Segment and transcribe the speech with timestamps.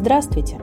[0.00, 0.58] Здравствуйте!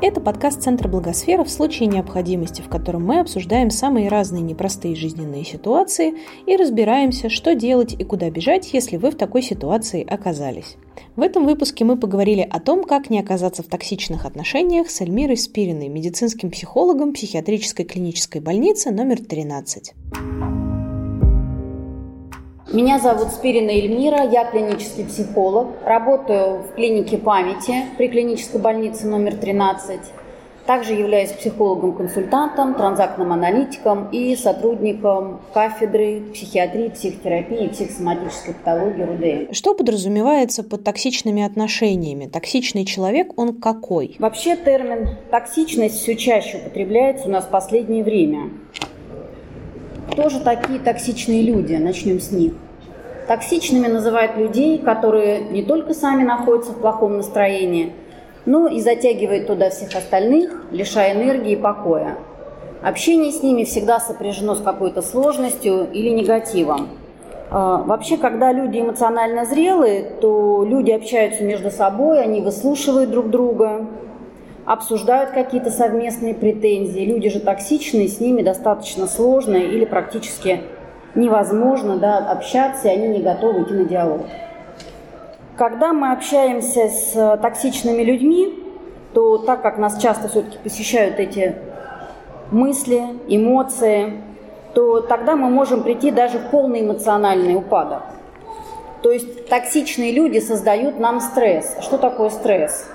[0.00, 5.44] Это подкаст Центра Благосфера в случае необходимости, в котором мы обсуждаем самые разные непростые жизненные
[5.44, 6.14] ситуации
[6.46, 10.76] и разбираемся, что делать и куда бежать, если вы в такой ситуации оказались.
[11.16, 15.36] В этом выпуске мы поговорили о том, как не оказаться в токсичных отношениях с Эльмирой
[15.36, 19.94] Спириной, медицинским психологом психиатрической клинической больницы номер 13.
[22.76, 29.34] Меня зовут Спирина Эльмира, я клинический психолог, работаю в клинике памяти при клинической больнице номер
[29.34, 29.98] 13.
[30.66, 39.54] Также являюсь психологом-консультантом, транзактным аналитиком и сотрудником кафедры психиатрии, психотерапии и психосоматической патологии РУДН.
[39.54, 42.26] Что подразумевается под токсичными отношениями?
[42.26, 44.16] Токсичный человек, он какой?
[44.18, 48.50] Вообще термин «токсичность» все чаще употребляется у нас в последнее время.
[50.12, 51.74] Кто же такие токсичные люди?
[51.74, 52.52] Начнем с них.
[53.26, 57.92] Токсичными называют людей, которые не только сами находятся в плохом настроении,
[58.44, 62.16] но и затягивают туда всех остальных, лишая энергии и покоя.
[62.82, 66.88] Общение с ними всегда сопряжено с какой-то сложностью или негативом.
[67.50, 73.86] А, вообще, когда люди эмоционально зрелые, то люди общаются между собой, они выслушивают друг друга,
[74.66, 77.00] обсуждают какие-то совместные претензии.
[77.00, 80.60] Люди же токсичные, с ними достаточно сложно или практически
[81.96, 84.20] да, общаться, и они не готовы идти на диалог.
[85.56, 88.62] Когда мы общаемся с токсичными людьми,
[89.14, 91.56] то так как нас часто все-таки посещают эти
[92.50, 94.20] мысли, эмоции,
[94.74, 98.02] то тогда мы можем прийти даже в полный эмоциональный упадок.
[99.02, 101.76] То есть токсичные люди создают нам стресс.
[101.80, 102.86] Что такое стресс?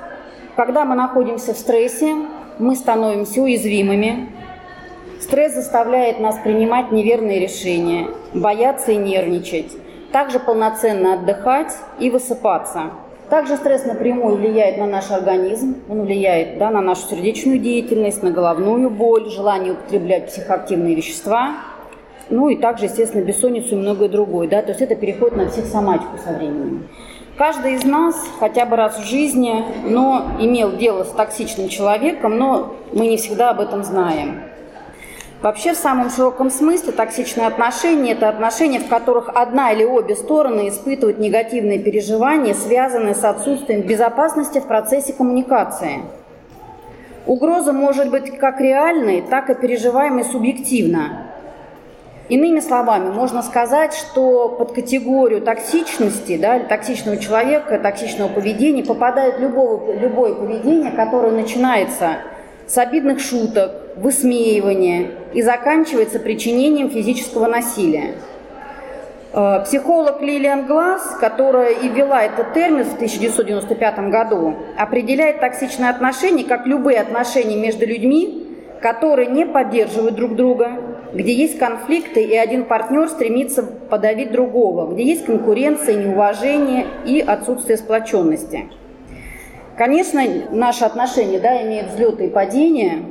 [0.56, 2.14] Когда мы находимся в стрессе,
[2.60, 4.30] мы становимся уязвимыми.
[5.22, 9.72] Стресс заставляет нас принимать неверные решения, бояться и нервничать,
[10.12, 12.90] также полноценно отдыхать и высыпаться.
[13.30, 18.32] Также стресс напрямую влияет на наш организм, он влияет да, на нашу сердечную деятельность, на
[18.32, 21.54] головную боль, желание употреблять психоактивные вещества,
[22.30, 24.48] ну и также, естественно, бессонницу и многое другое.
[24.48, 24.64] Да?
[24.64, 26.88] То есть это переходит на психосоматику со временем.
[27.38, 32.76] Каждый из нас хотя бы раз в жизни, но имел дело с токсичным человеком, но
[32.92, 34.51] мы не всегда об этом знаем.
[35.42, 40.70] Вообще, в самом широком смысле, токсичные отношения– это отношения, в которых одна или обе стороны
[40.70, 46.04] испытывают негативные переживания, связанные с отсутствием безопасности в процессе коммуникации.
[47.26, 51.28] Угроза может быть как реальной, так и переживаемой субъективно.
[52.30, 59.98] Иными словами, можно сказать, что под категорию токсичности, да, токсичного человека, токсичного поведения попадает любое,
[59.98, 62.18] любое поведение, которое начинается
[62.68, 68.16] с обидных шуток, высмеивания и заканчивается причинением физического насилия.
[69.34, 76.44] Э, психолог Лилиан Глаз, которая и ввела этот термин в 1995 году, определяет токсичные отношения
[76.44, 78.48] как любые отношения между людьми,
[78.82, 80.72] которые не поддерживают друг друга,
[81.14, 87.78] где есть конфликты и один партнер стремится подавить другого, где есть конкуренция, неуважение и отсутствие
[87.78, 88.70] сплоченности.
[89.78, 90.22] Конечно,
[90.52, 93.04] наши отношения да, имеют взлеты и падения,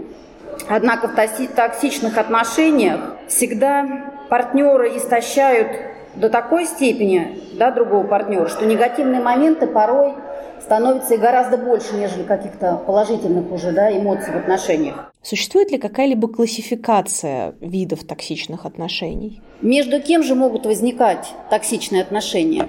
[0.68, 5.68] однако в токсичных отношениях всегда партнеры истощают
[6.14, 10.14] до такой степени да, другого партнера, что негативные моменты порой
[10.60, 15.12] становится и гораздо больше, нежели каких-то положительных уже да, эмоций в отношениях.
[15.22, 19.42] Существует ли какая-либо классификация видов токсичных отношений?
[19.62, 22.68] Между кем же могут возникать токсичные отношения?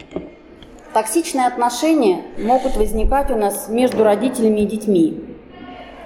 [0.93, 5.30] Токсичные отношения могут возникать у нас между родителями и детьми.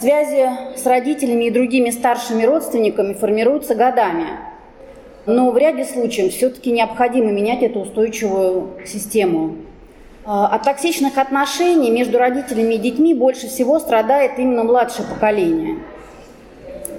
[0.05, 4.27] Связи с родителями и другими старшими родственниками формируются годами.
[5.25, 9.55] Но в ряде случаев все-таки необходимо менять эту устойчивую систему.
[10.23, 15.79] А, от токсичных отношений между родителями и детьми больше всего страдает именно младшее поколение.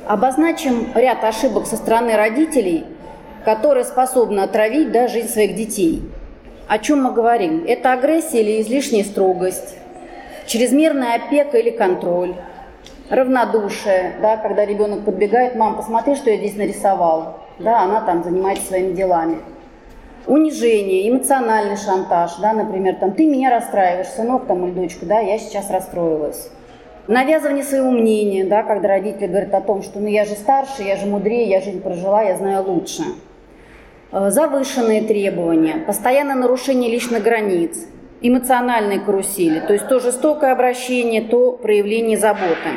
[0.09, 2.87] Обозначим ряд ошибок со стороны родителей,
[3.45, 6.03] которые способны отравить да, жизнь своих детей.
[6.67, 7.67] О чем мы говорим?
[7.69, 9.77] Это агрессия или излишняя строгость,
[10.49, 12.35] чрезмерная опека или контроль,
[13.11, 18.67] равнодушие, да, когда ребенок подбегает, мам, посмотри, что я здесь нарисовал, да, она там занимается
[18.67, 19.39] своими делами–
[20.27, 25.39] унижение, эмоциональный шантаж, да, например, там, ты меня расстраиваешь, сынок там или дочка, да, я
[25.39, 26.51] сейчас расстроилась.
[27.07, 30.97] Навязывание своего мнения, да, когда родители говорят о том, что ну я же старше, я
[30.97, 33.03] же мудрее, я жизнь прожила, я знаю лучше.
[34.11, 37.87] Э, завышенные требования, постоянное нарушение личных границ,
[38.21, 42.71] эмоциональные карусели, то есть то жестокое обращение, то проявление заботы.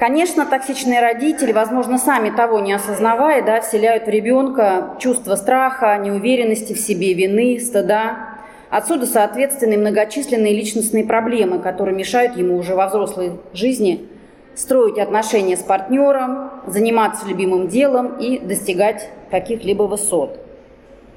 [0.00, 6.72] Конечно, токсичные родители, возможно, сами того не осознавая, да, вселяют в ребенка чувство страха, неуверенности
[6.72, 8.38] в себе, вины, стыда.
[8.70, 14.08] Отсюда, соответственно, и многочисленные личностные проблемы, которые мешают ему уже во взрослой жизни
[14.54, 20.40] строить отношения с партнером, заниматься любимым делом и достигать каких-либо высот.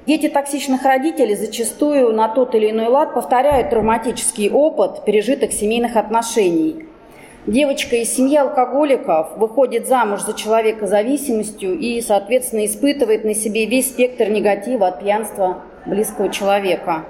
[0.06, 6.84] Дети токсичных родителей зачастую на тот или иной лад повторяют травматический опыт пережитых семейных отношений.
[7.46, 13.90] Девочка из семьи алкоголиков выходит замуж за человека зависимостью и, соответственно, испытывает на себе весь
[13.90, 17.04] спектр негатива от пьянства близкого человека.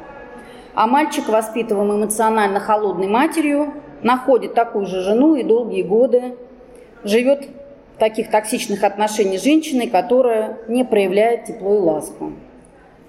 [0.75, 6.35] А мальчик, воспитываемый эмоционально холодной матерью, находит такую же жену и долгие годы
[7.05, 7.47] живет
[7.95, 12.33] в таких токсичных отношениях с женщиной, которая не проявляет тепло и ласку.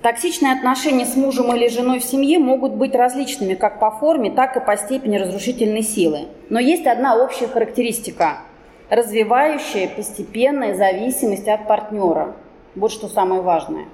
[0.06, 4.56] Токсичные отношения с мужем или женой в семье могут быть различными как по форме, так
[4.56, 6.28] и по степени разрушительной силы.
[6.52, 8.38] Но есть одна общая характеристика–
[8.92, 12.36] развивающая постепенная зависимость от партнера.
[12.75, 13.86] Вот что самое важное.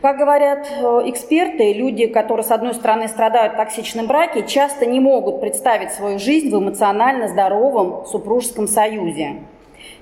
[0.00, 5.00] Как говорят э, эксперты, люди, которые, с одной стороны, страдают в токсичном браке, часто не
[5.00, 9.40] могут представить свою жизнь в эмоционально здоровом супружеском союзе.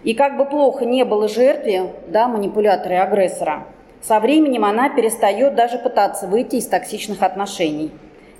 [0.03, 3.65] И как бы плохо не было жертве, да, манипулятора и агрессора,
[4.07, 7.91] со временем она перестает даже пытаться выйти из токсичных отношений.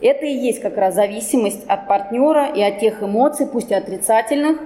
[0.01, 4.61] Это и есть как раз зависимость от партнера и от тех эмоций, пусть и отрицательных,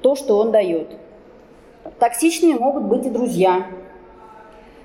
[0.00, 0.92] то, что он дает.
[1.98, 3.66] Токсичными могут быть и друзья,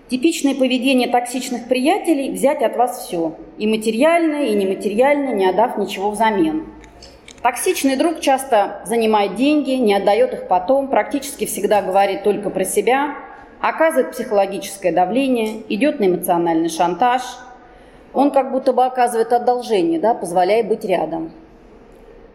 [0.09, 3.35] Типичное поведение токсичных приятелей– взять от вас все.
[3.57, 6.67] И материальное, и нематериальное, не отдав ничего взамен.
[7.41, 13.15] Токсичный друг часто занимает деньги, не отдает их потом, практически всегда говорит только про себя,
[13.69, 17.21] оказывает психологическое давление, идет на эмоциональный шантаж.
[18.13, 21.31] Он как будто бы оказывает одолжение, да, позволяя быть рядом.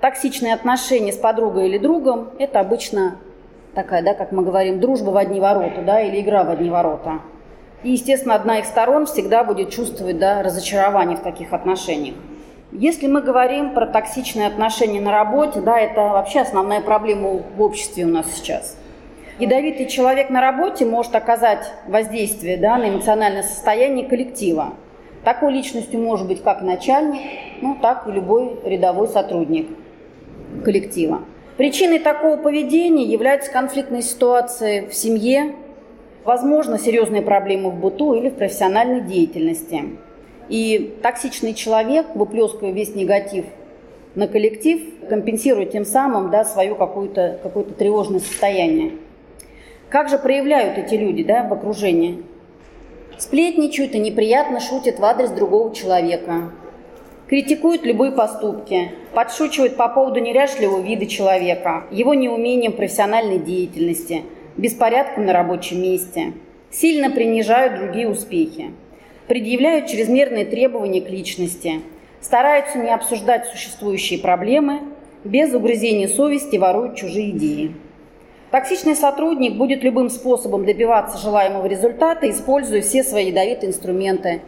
[0.01, 3.17] Токсичные отношения с подругой или другом– это обычно
[3.75, 7.21] такая, да, как мы говорим, дружба в одни ворота, да, или игра в одни ворота–
[7.83, 12.17] и, естественно, одна из сторон всегда будет чувствовать да, разочарование в таких отношениях.
[12.73, 18.05] Если мы говорим про токсичные отношения на работе, да, это вообще основная проблема в обществе
[18.05, 18.77] у нас сейчас.
[19.39, 24.75] Ядовитый человек на работе может оказать воздействие да, на эмоциональное состояние коллектива.
[25.23, 27.21] Такой личностью может быть как начальник,
[27.63, 29.69] ну, так и любой рядовой сотрудник
[30.65, 31.21] коллектива.
[31.57, 35.55] Причиной такого поведения являются конфликтные ситуации в семье,
[36.25, 39.85] возможно, серьезные проблемы в быту или в профессиональной деятельности.
[40.49, 43.45] И токсичный человек, выплескивая весь негатив
[44.17, 48.93] на коллектив, компенсирует тем самым да, свое какое-то какое тревожное состояние.
[49.91, 52.23] Как же проявляют эти люди да, в окружении?
[53.17, 56.53] Сплетничают и неприятно шутят в адрес другого человека,
[57.27, 64.23] критикуют любые поступки, подшучивают по поводу неряшливого вида человека, его неумением профессиональной деятельности–
[64.59, 66.33] беспорядком на рабочем месте,
[66.71, 68.73] сильно принижают другие успехи,
[69.29, 71.81] предъявляют чрезмерные требования к личности,
[72.21, 74.81] стараются не обсуждать существующие проблемы,
[75.25, 77.75] без угрызения совести воруют чужие идеи.
[78.51, 84.41] Токсичный сотрудник будет любым способом добиваться желаемого результата, используя все свои ядовитые инструменты.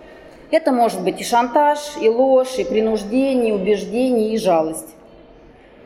[0.50, 4.88] Это может быть и шантаж, и ложь, и принуждение, и убеждение, и жалость.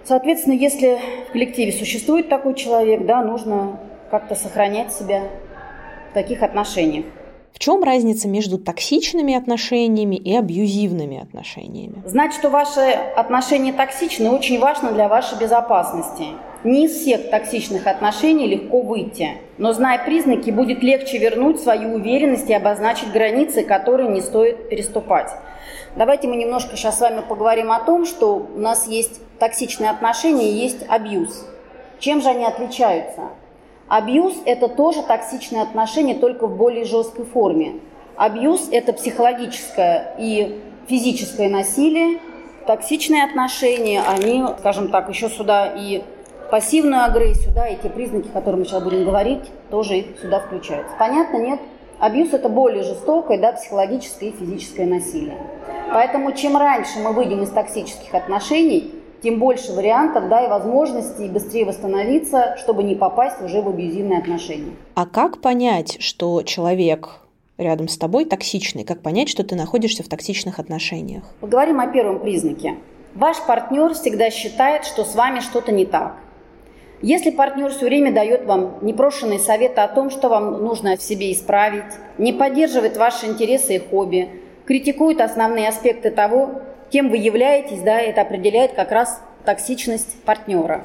[0.04, 3.80] Соответственно, если в коллективе существует такой человек, да, нужно
[4.10, 5.22] как-то сохранять себя
[6.10, 7.06] в таких отношениях.
[7.52, 12.02] В чем разница между токсичными отношениями и абьюзивными отношениями?
[12.04, 12.80] Знать, что ваши
[13.16, 16.26] отношения токсичны, очень важно для вашей безопасности.
[16.64, 22.48] Не из всех токсичных отношений легко выйти, но зная признаки, будет легче вернуть свою уверенность
[22.48, 25.30] и обозначить границы, которые не стоит переступать.
[25.94, 30.48] Давайте мы немножко сейчас с вами поговорим о том, что у нас есть токсичные отношения
[30.48, 31.46] и есть абьюз.
[31.98, 33.28] Чем же они отличаются?
[33.88, 37.74] Абьюз– это тоже токсичные отношения, только в более жесткой форме.
[38.16, 42.20] Абьюз– это психологическое и физическое насилие.
[42.66, 46.02] Токсичные отношения, они, скажем так, еще сюда и
[46.54, 50.38] пассивную агрессию, да, и те признаки, о которых мы сейчас будем говорить, тоже их сюда
[50.38, 50.94] включаются.
[51.00, 51.58] Понятно, нет?
[51.98, 55.36] Абьюз– это более жестокое, да, психологическое и физическое насилие.
[55.92, 61.64] Поэтому чем раньше мы выйдем из токсических отношений, тем больше вариантов, да, и возможностей быстрее
[61.64, 64.76] восстановиться, чтобы не попасть уже в абьюзивные отношения.
[64.94, 67.18] А как понять, что человек
[67.58, 68.84] рядом с тобой токсичный?
[68.84, 71.24] Как понять, что ты находишься в токсичных отношениях?
[71.40, 72.76] Поговорим о первом признаке.
[73.16, 76.14] Ваш партнер всегда считает, что с вами что-то не так.
[77.04, 81.32] Если партнер все время дает вам непрошенные советы о том, что вам нужно в себе
[81.32, 81.84] исправить,
[82.16, 84.30] не поддерживает ваши интересы и хобби,
[84.64, 90.84] критикует основные аспекты того, кем вы являетесь, да, это определяет как раз токсичность партнера.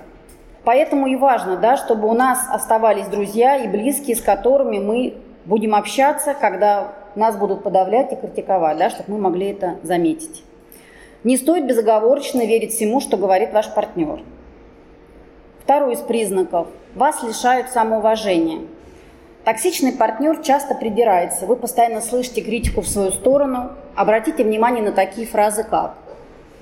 [0.66, 5.14] Поэтому и важно, да, чтобы у нас оставались друзья и близкие, с которыми мы
[5.46, 10.44] будем общаться, когда нас будут подавлять и критиковать, да, чтобы мы могли это заметить.
[11.24, 14.20] Не стоит безоговорочно верить всему, что говорит ваш партнер.
[15.70, 16.68] Второй из признаков.
[16.96, 18.62] Вас лишают самоуважения.
[19.46, 21.46] Токсичный партнер часто придирается.
[21.46, 23.74] Вы постоянно слышите критику в свою сторону.
[23.96, 25.96] Обратите внимание на такие фразы, как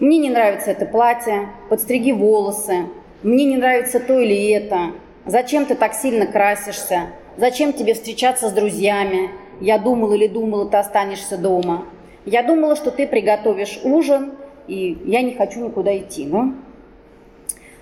[0.02, 2.88] «Мне не нравится это платье», «Подстриги волосы»,
[3.24, 4.92] «Мне не нравится то или это»,
[5.26, 7.04] «Зачем ты так сильно красишься»,
[7.38, 11.86] «Зачем тебе встречаться с друзьями», «Я думал или думала, ты останешься дома»,
[12.26, 14.34] «Я думала, что ты приготовишь ужин»,
[14.68, 16.26] и «Я не хочу никуда идти».
[16.26, 16.56] Ну,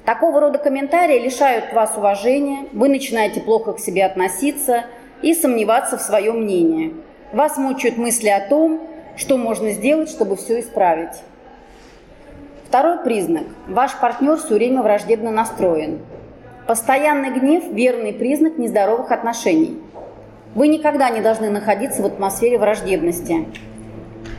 [0.06, 4.86] Такого рода комментарии лишают вас уважения, вы начинаете плохо к себе относиться
[5.24, 6.94] и сомневаться в своем мнении.
[7.34, 8.82] Вас мучают мысли о том,
[9.18, 11.24] что можно сделать, чтобы все исправить.
[12.68, 13.46] Второй признак.
[13.68, 16.02] Ваш партнер все время враждебно настроен.
[16.68, 19.82] Постоянный гнев– верный признак нездоровых отношений.
[20.54, 23.48] Вы никогда не должны находиться в атмосфере враждебности.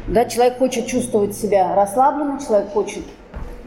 [0.07, 3.03] Да, человек хочет чувствовать себя расслабленно, человек хочет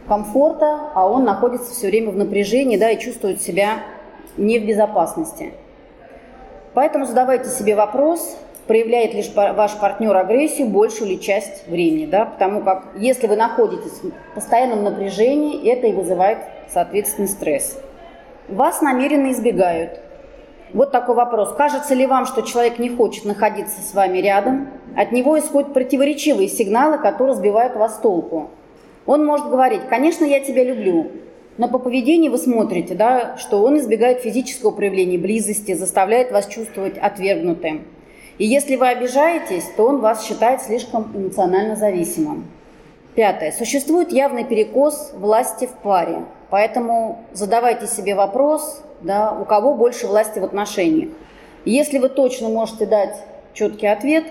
[0.10, 3.76] комфорта, а он находится все время в напряжении да, и чувствует себя
[4.36, 5.54] не в безопасности.
[6.74, 8.38] Поэтому задавайте себе вопрос,
[8.68, 12.06] проявляет лишь ваш партнер агрессию большую ли часть времени.
[12.06, 12.26] Да?
[12.26, 16.40] Потому как если вы находитесь в постоянном напряжении, это и вызывает,
[16.72, 17.80] соответственно, стресс.
[18.48, 20.00] Вас намеренно избегают.
[20.74, 21.56] Вот такой вопрос.
[21.56, 24.70] Кажется ли вам, что человек не хочет находиться с вами рядом?
[24.96, 28.52] От него исходят противоречивые сигналы, которые сбивают вас с толку.
[29.06, 31.12] Он может говорить, конечно, я тебя люблю,
[31.58, 36.98] но по поведению вы смотрите, да, что он избегает физического проявления близости, заставляет вас чувствовать
[36.98, 37.86] отвергнутым.
[38.38, 42.46] И если вы обижаетесь, то он вас считает слишком эмоционально зависимым.
[43.14, 43.52] Пятое.
[43.52, 46.24] Существует явный перекос власти в паре.
[46.50, 51.10] Поэтому задавайте себе вопрос, да, у кого больше власти в отношениях.
[51.66, 53.18] Если вы точно можете дать
[53.54, 54.24] четкий ответ,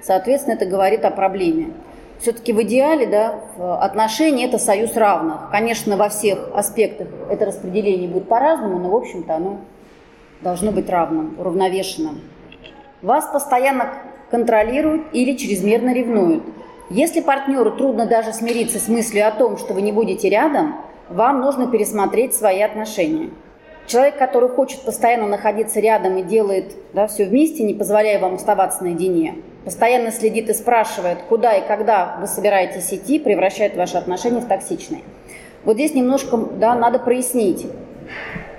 [0.00, 1.72] соответственно, это говорит о проблеме
[2.20, 3.40] все-таки в идеале да,
[3.80, 5.50] отношения– это союз равных.
[5.50, 9.60] Конечно, во всех аспектах это распределение будет по-разному, но, в общем-то, оно
[10.42, 12.20] должно быть равным, уравновешенным.
[13.00, 13.94] Вас постоянно
[14.30, 16.44] контролируют или чрезмерно ревнуют.
[16.90, 20.76] Если партнеру трудно даже смириться с мыслью о том, что вы не будете рядом,
[21.08, 23.30] вам нужно пересмотреть свои отношения.
[23.86, 28.84] Человек, который хочет постоянно находиться рядом и делает да, все вместе, не позволяя вам оставаться
[28.84, 34.48] наедине– постоянно следит и спрашивает, куда и когда вы собираетесь идти, превращает ваши отношения в
[34.48, 35.02] токсичные.
[35.64, 37.66] Вот здесь немножко да, надо прояснить.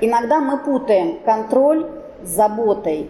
[0.01, 1.87] Иногда мы путаем контроль
[2.23, 3.09] с заботой.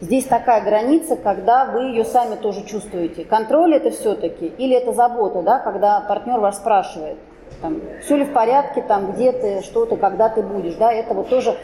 [0.00, 3.24] Здесь такая граница, когда вы ее сами тоже чувствуете.
[3.24, 7.18] Контроль это все-таки или это забота, да, когда партнер вас спрашивает,
[7.60, 11.12] там, все ли в порядке, там, где ты, что ты, когда ты будешь, да, это
[11.12, 11.54] вот тоже,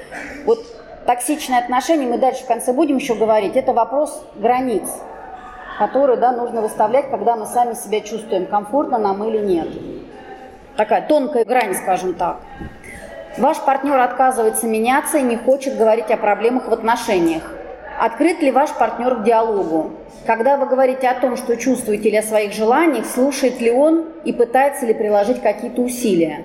[0.44, 0.58] вот
[1.06, 4.84] токсичные отношения, мы дальше в конце будем еще говорить, это вопрос границ
[5.78, 9.68] которые да, нужно выставлять, когда мы сами себя чувствуем, комфортно нам или нет.
[10.76, 12.38] Такая тонкая грань, скажем так.
[13.38, 17.42] Ваш партнер отказывается меняться и не хочет говорить о проблемах в отношениях.
[17.98, 19.92] Открыт ли ваш партнер к диалогу?
[20.26, 24.32] Когда вы говорите о том, что чувствуете или о своих желаниях, слушает ли он и
[24.32, 26.44] пытается ли приложить какие-то усилия?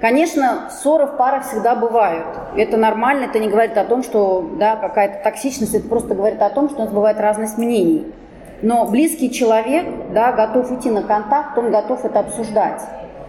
[0.00, 2.26] Конечно, ссоры в парах всегда бывают.
[2.56, 6.50] Это нормально, это не говорит о том, что да, какая-то токсичность, это просто говорит о
[6.50, 8.12] том, что у нас бывает разность мнений.
[8.62, 12.80] Но близкий человек да, готов идти на контакт, он готов это обсуждать.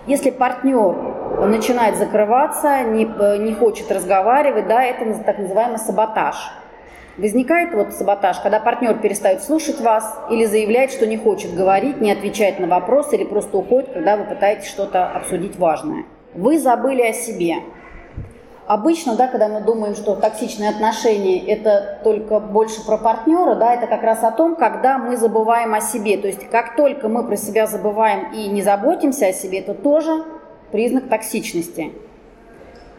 [0.06, 0.96] Если партнер
[1.48, 3.06] начинает закрываться, не,
[3.40, 6.36] не хочет разговаривать, да, это так называемый саботаж.
[7.18, 12.12] Возникает вот саботаж, когда партнер перестает слушать вас или заявляет, что не хочет говорить, не
[12.12, 16.06] отвечает на вопросы или просто уходит, когда вы пытаетесь что-то обсудить важное.
[16.34, 17.58] Вы забыли о себе.
[18.66, 23.88] Обычно, да, когда мы думаем, что токсичные отношения– это только больше про партнера, да, это
[23.88, 26.18] как раз о том, когда мы забываем о себе.
[26.18, 30.24] То есть как только мы про себя забываем и не заботимся о себе, это тоже
[30.72, 31.92] признак токсичности.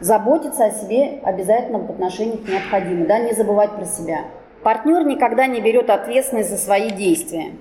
[0.00, 4.24] Заботиться о себе обязательно в отношениях необходимо, да, не забывать про себя.
[4.62, 7.52] Партнер никогда не берет ответственность за свои действия.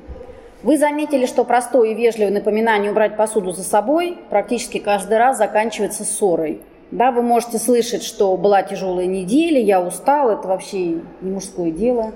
[0.62, 6.04] Вы заметили, что простое и вежливое напоминание убрать посуду за собой практически каждый раз заканчивается
[6.04, 6.62] ссорой–
[6.94, 12.12] да, вы можете слышать, что была тяжелая неделя, я устал, это вообще не мужское дело.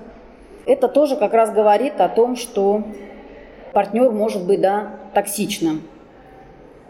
[0.66, 2.84] Это тоже как раз говорит о том, что
[3.72, 5.82] партнер может быть да, токсичным.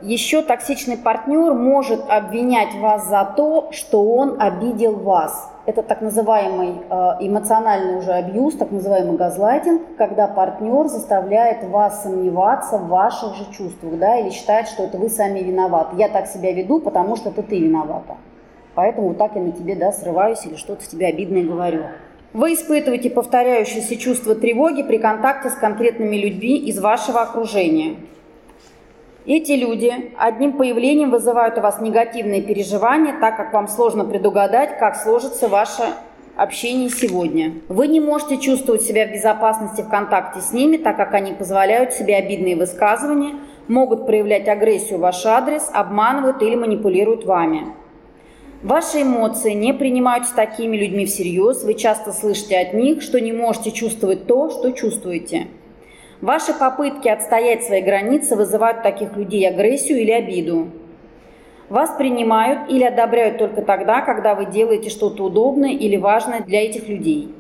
[0.03, 5.51] Еще токсичный партнер может обвинять вас за то, что он обидел вас.
[5.69, 12.79] Это так называемый э, эмоциональный уже абьюз, так называемый газлайтинг, когда партнер заставляет вас сомневаться
[12.79, 15.97] в ваших же чувствах, да, или считает, что это вы сами виноваты.
[15.99, 18.17] Я так себя веду, потому что это ты виновата.
[18.75, 21.83] Поэтому так я на тебе да, срываюсь или что-то тебе обидное говорю.
[22.33, 27.97] Вы испытываете повторяющееся чувство тревоги при контакте с конкретными людьми из вашего окружения.
[29.29, 34.97] Эти люди одним появлением вызывают у вас негативные переживания, так как вам сложно предугадать, как
[34.97, 35.83] сложится ваше
[36.35, 37.53] общение сегодня.
[37.69, 41.93] Вы не можете чувствовать себя в безопасности в контакте с ними, так как они позволяют
[41.93, 43.35] себе обидные высказывания,
[43.69, 47.75] могут проявлять агрессию в ваш адрес, обманывают или манипулируют вами.
[48.63, 53.73] Ваши эмоции не принимаются такими людьми всерьез, вы часто слышите от них, что не можете
[53.73, 55.49] чувствовать то, что чувствуете–
[56.21, 60.69] Ваши попытки отстоять свои границы вызывают таких людей агрессию или обиду.
[61.69, 66.89] Вас принимают или одобряют только тогда, когда вы делаете что-то удобное или важное для этих
[66.89, 67.33] людей.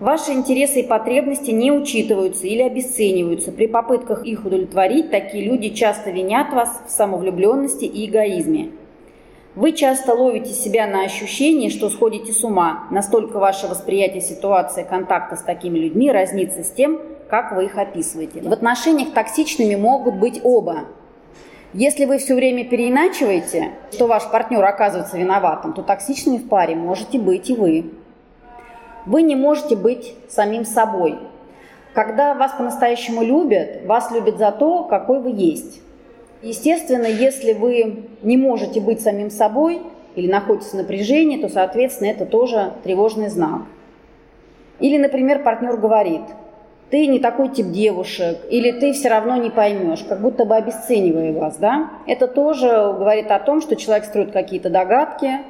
[0.00, 3.52] Ваши интересы и потребности не учитываются или обесцениваются.
[3.52, 8.70] При попытках их удовлетворить такие люди часто винят вас в самовлюбленности и эгоизме.
[9.54, 12.86] Вы часто ловите себя на ощущении, что сходите с ума.
[12.90, 18.40] Настолько ваше восприятие ситуации контакта с такими людьми разнится с тем, как вы их описываете.
[18.40, 20.86] В отношениях токсичными могут быть оба.
[21.74, 27.18] Если вы все время переиначиваете, что ваш партнер оказывается виноватым, то токсичными в паре можете
[27.18, 27.92] быть и вы.
[29.04, 31.18] Вы не можете быть самим собой.
[31.92, 35.82] Когда вас по-настоящему любят, вас любят за то, какой вы есть.
[36.40, 39.82] Естественно, если вы не можете быть самим собой
[40.14, 43.62] или находитесь в напряжении, то, соответственно, это тоже тревожный знак.
[44.80, 46.22] Или, например, партнер говорит–
[46.90, 51.32] ты не такой тип девушек, или ты все равно не поймешь, как будто бы обесценивая
[51.32, 55.40] вас, да, это тоже говорит о том, что человек строит какие-то догадки,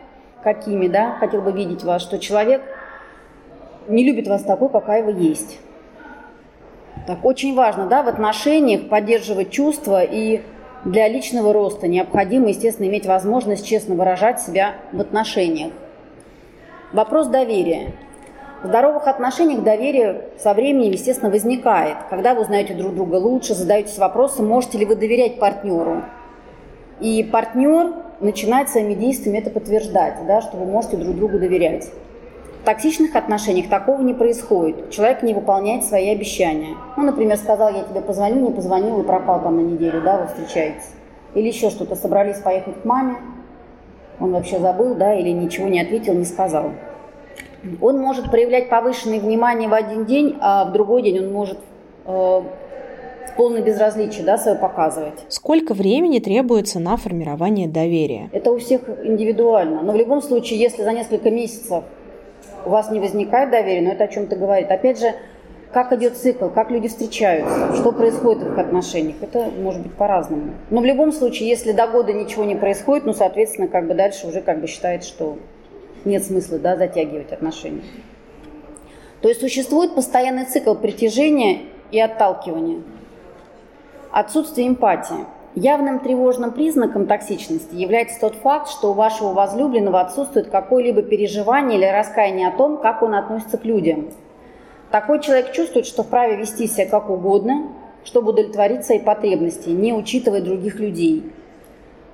[0.43, 2.63] какими, да, хотел бы видеть вас, что человек
[3.87, 5.59] не любит вас такой, какая вы есть.
[7.07, 10.43] Так, очень важно, да, в отношениях поддерживать чувства и
[10.85, 15.73] для личного роста необходимо, естественно, иметь возможность честно выражать себя в отношениях.
[16.93, 17.93] Вопрос доверия.
[18.63, 21.97] В здоровых отношениях доверие со временем, естественно, возникает.
[22.11, 26.03] Когда вы узнаете друг друга лучше, задаетесь вопросом, можете ли вы доверять партнеру.
[26.99, 31.89] И партнер начинает своими действиями это подтверждать, да, что вы можете друг другу доверять.
[32.63, 34.91] В токсичных отношениях такого не происходит.
[34.91, 36.75] Человек не выполняет свои обещания.
[36.97, 40.27] Ну, например, сказал, я тебе позвоню, не позвонил и пропал там на неделю, да, вы
[40.27, 40.91] встречаетесь.
[41.35, 43.19] Или еще что-то, собрались поехать к маме,
[44.19, 46.73] он вообще забыл, да, или ничего не ответил, не сказал.
[47.81, 51.59] Он может проявлять повышенное внимание в один день, а в другой день он может
[52.05, 52.43] э,
[53.37, 55.25] полное безразличие да, свое показывать.
[55.29, 58.31] Сколько времени требуется на формирование доверия?
[58.33, 59.83] Это у всех индивидуально.
[59.83, 61.85] Но в любом случае, если за несколько месяцев
[62.65, 64.71] у вас не возникает доверия, но это о чем-то говорит.
[64.71, 65.15] Опять же,
[65.73, 70.55] как идет цикл, как люди встречаются, что происходит в их отношениях, это может быть по-разному.
[70.71, 74.27] Но в любом случае, если до года ничего не происходит, ну, соответственно, как бы дальше
[74.27, 75.39] уже как бы считается, что
[76.05, 77.83] нет смысла да, затягивать отношения.
[79.21, 82.83] То есть существует постоянный цикл притяжения и отталкивания.
[84.11, 85.27] Отсутствие эмпатии.
[85.55, 91.87] Явным тревожным признаком токсичности является тот факт, что у вашего возлюбленного отсутствует какое-либо переживание или
[91.87, 94.11] раскаяние о том, как он относится к людям.
[94.91, 97.73] Такой человек чувствует, что вправе вести себя как угодно,
[98.05, 101.33] чтобы удовлетворить свои потребности, не учитывая других людей.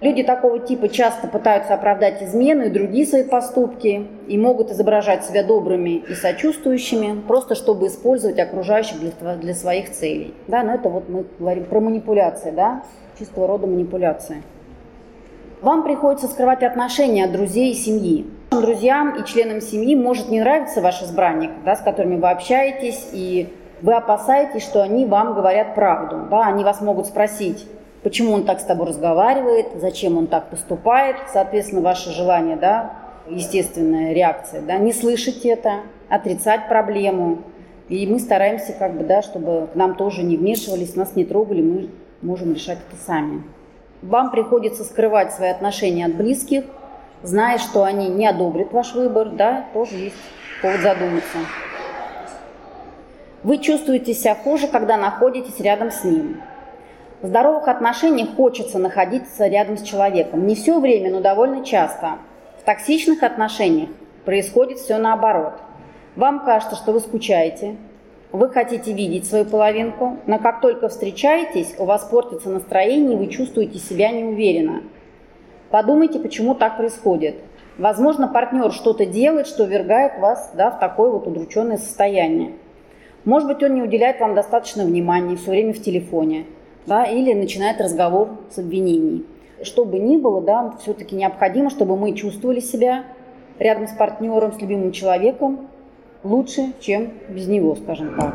[0.00, 5.42] Люди такого типа часто пытаются оправдать измену и другие свои поступки и могут изображать себя
[5.42, 10.34] добрыми и сочувствующими, просто чтобы использовать окружающих для, для своих целей.
[10.46, 12.82] Да, но это вот мы говорим про манипуляции, да,
[13.18, 14.42] чистого рода манипуляции.
[15.62, 18.26] Вам приходится скрывать отношения от друзей и семьи.
[18.50, 23.48] Друзьям и членам семьи может не нравиться ваш избранник, да, с которыми вы общаетесь, и
[23.80, 26.26] вы опасаетесь, что они вам говорят правду.
[26.30, 27.66] Да, они вас могут спросить,
[28.04, 32.92] почему он так с тобой разговаривает, зачем он так поступает, соответственно, ваше желание, да,
[33.28, 37.38] естественная реакция, да, не слышать это, отрицать проблему.
[37.88, 41.62] И мы стараемся, как бы, да, чтобы к нам тоже не вмешивались, нас не трогали,
[41.62, 41.90] мы
[42.22, 43.42] можем решать это сами.
[44.02, 46.64] Вам приходится скрывать свои отношения от близких,
[47.22, 50.16] зная, что они не одобрят ваш выбор, да, тоже есть
[50.60, 51.38] повод задуматься.
[53.42, 56.40] Вы чувствуете себя хуже, когда находитесь рядом с ним.
[57.24, 60.46] В здоровых отношениях хочется находиться рядом с человеком.
[60.46, 62.18] Не все время, но довольно часто.
[62.60, 63.88] В токсичных отношениях
[64.26, 65.54] происходит все наоборот.
[66.16, 67.76] Вам кажется, что вы скучаете,
[68.30, 73.28] вы хотите видеть свою половинку, но как только встречаетесь, у вас портится настроение, и вы
[73.28, 74.82] чувствуете себя неуверенно.
[75.70, 77.36] Подумайте, почему так происходит.
[77.78, 82.52] Возможно, партнер что-то делает, что вергает вас да, в такое вот удрученное состояние.
[83.24, 86.44] Может быть, он не уделяет вам достаточно внимания, все время в телефоне–
[86.86, 89.24] да, или начинает разговор с обвинений.
[89.62, 93.04] Что бы ни было, да, все-таки необходимо, чтобы мы чувствовали себя
[93.58, 95.68] рядом с партнером, с любимым человеком
[96.22, 98.34] лучше, чем без него, скажем так.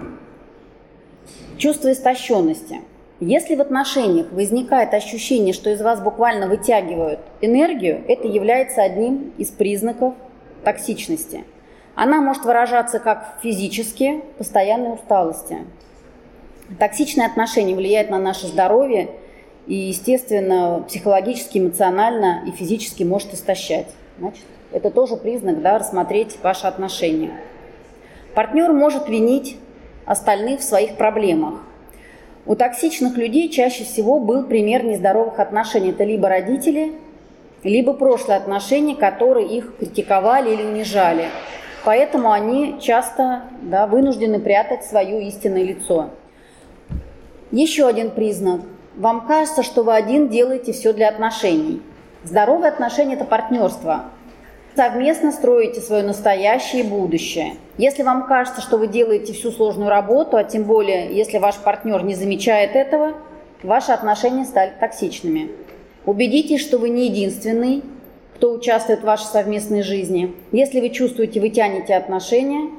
[1.58, 2.82] Чувство истощенности.
[3.20, 9.50] Если в отношениях возникает ощущение, что из вас буквально вытягивают энергию, это является одним из
[9.50, 10.14] признаков
[10.64, 11.44] токсичности.
[11.96, 15.58] Она может выражаться как физически, постоянной усталости.
[16.78, 19.10] Токсичные отношения влияют на наше здоровье
[19.66, 23.88] и, естественно, психологически, эмоционально и физически может истощать.
[24.20, 27.32] Значит, это тоже признак, да, рассмотреть ваши отношения.
[28.36, 29.58] Партнер может винить
[30.06, 31.56] остальных в своих проблемах.
[32.46, 35.90] У токсичных людей чаще всего был пример нездоровых отношений.
[35.90, 36.94] Это либо родители,
[37.64, 41.26] либо прошлые отношения, которые их критиковали или унижали.
[41.84, 46.10] Поэтому они часто да, вынуждены прятать свое истинное лицо.
[47.52, 48.62] Еще один признак.
[48.96, 51.82] Вам кажется, что вы один делаете все для отношений.
[52.24, 54.04] Здоровые отношения– это партнерство.
[54.76, 57.56] Совместно строите свое настоящее и будущее.
[57.80, 62.04] Если вам кажется, что вы делаете всю сложную работу, а тем более, если ваш партнер
[62.04, 63.14] не замечает этого,
[63.64, 65.50] ваши отношения стали токсичными.
[66.06, 67.82] Убедитесь, что вы не единственный,
[68.36, 70.36] кто участвует в вашей совместной жизни.
[70.52, 72.70] Если вы чувствуете, вы тянете отношения,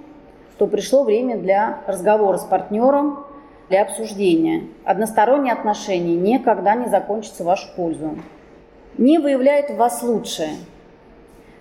[0.58, 3.24] то пришло время для разговора с партнером,
[3.70, 4.64] для обсуждения.
[4.84, 8.18] Односторонние отношения никогда не закончатся в вашу пользу.
[8.98, 10.50] Не выявляют в вас лучшее.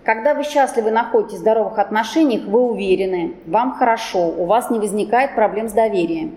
[0.03, 5.35] Когда вы счастливы находитесь в здоровых отношениях, вы уверены, вам хорошо, у вас не возникает
[5.35, 6.35] проблем с доверием.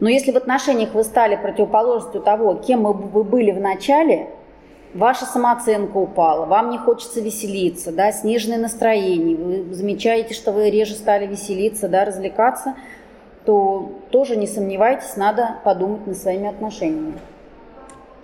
[0.00, 4.30] Но если в отношениях вы стали противоположностью того, кем вы были в начале,
[4.94, 10.94] ваша самооценка упала, вам не хочется веселиться, да, сниженное настроение, вы замечаете, что вы реже
[10.94, 12.74] стали веселиться, да, развлекаться,
[13.44, 17.14] то тоже не сомневайтесь, надо подумать над своими отношениями.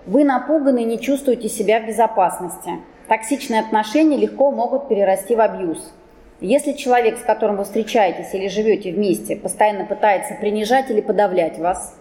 [0.06, 2.78] Вы напуганы и не чувствуете себя в безопасности.
[3.08, 5.92] Токсичные отношения легко могут перерасти в абьюз.
[6.40, 11.98] Если человек, с которым вы встречаетесь или живете вместе, постоянно пытается принижать или подавлять вас,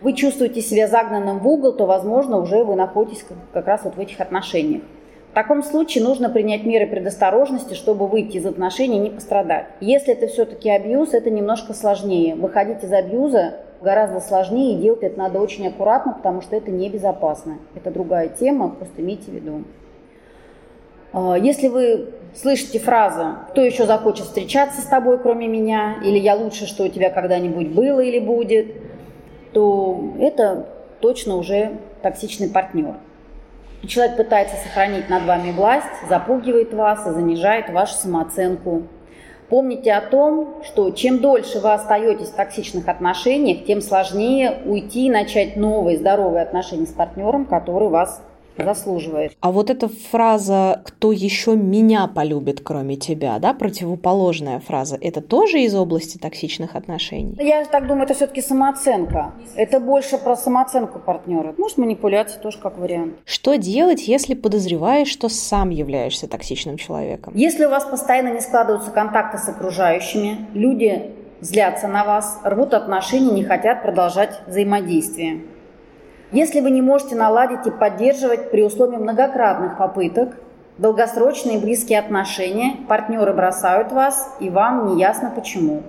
[0.00, 4.00] вы чувствуете себя загнанным в угол, то, возможно, уже вы находитесь как раз вот в
[4.00, 4.82] этих отношениях.
[5.34, 9.66] В таком случае нужно принять меры предосторожности, чтобы выйти из отношений и не пострадать.
[9.80, 12.36] Если это все-таки абьюз, это немножко сложнее.
[12.36, 17.58] Выходить из абьюза гораздо сложнее, и делать это надо очень аккуратно, потому что это небезопасно.
[17.74, 19.64] Это другая тема, просто имейте в виду.
[21.12, 26.36] А, если вы слышите фразу «Кто еще захочет встречаться с тобой, кроме меня?» или «Я
[26.36, 28.68] лучше, что у тебя когда-нибудь было или будет»,
[29.52, 30.68] то это
[31.00, 32.94] точно уже токсичный партнер
[33.86, 38.84] человек пытается сохранить над вами власть, запугивает вас и занижает вашу самооценку.
[39.48, 45.10] Помните о том, что чем дольше вы остаетесь в токсичных отношениях, тем сложнее уйти и
[45.10, 48.22] начать новые здоровые отношения с партнером, который вас
[48.58, 49.36] заслуживает.
[49.40, 55.60] А вот эта фраза «кто еще меня полюбит, кроме тебя», да, противоположная фраза, это тоже
[55.60, 57.36] из области токсичных отношений?
[57.40, 59.32] Я так думаю, это все-таки самооценка.
[59.56, 61.54] Это больше про самооценку партнера.
[61.58, 63.14] Может, манипуляция тоже как вариант.
[63.24, 67.34] Что делать, если подозреваешь, что сам являешься токсичным человеком?
[67.36, 73.30] Если у вас постоянно не складываются контакты с окружающими, люди злятся на вас, рвут отношения,
[73.30, 75.42] не хотят продолжать взаимодействие.
[76.34, 80.34] Если вы не можете наладить и поддерживать при условии многократных попыток
[80.78, 85.84] долгосрочные близкие отношения, партнеры бросают вас, и вам не ясно почему.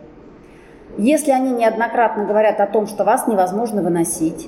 [0.99, 4.47] Если они неоднократно говорят о том, что вас невозможно выносить,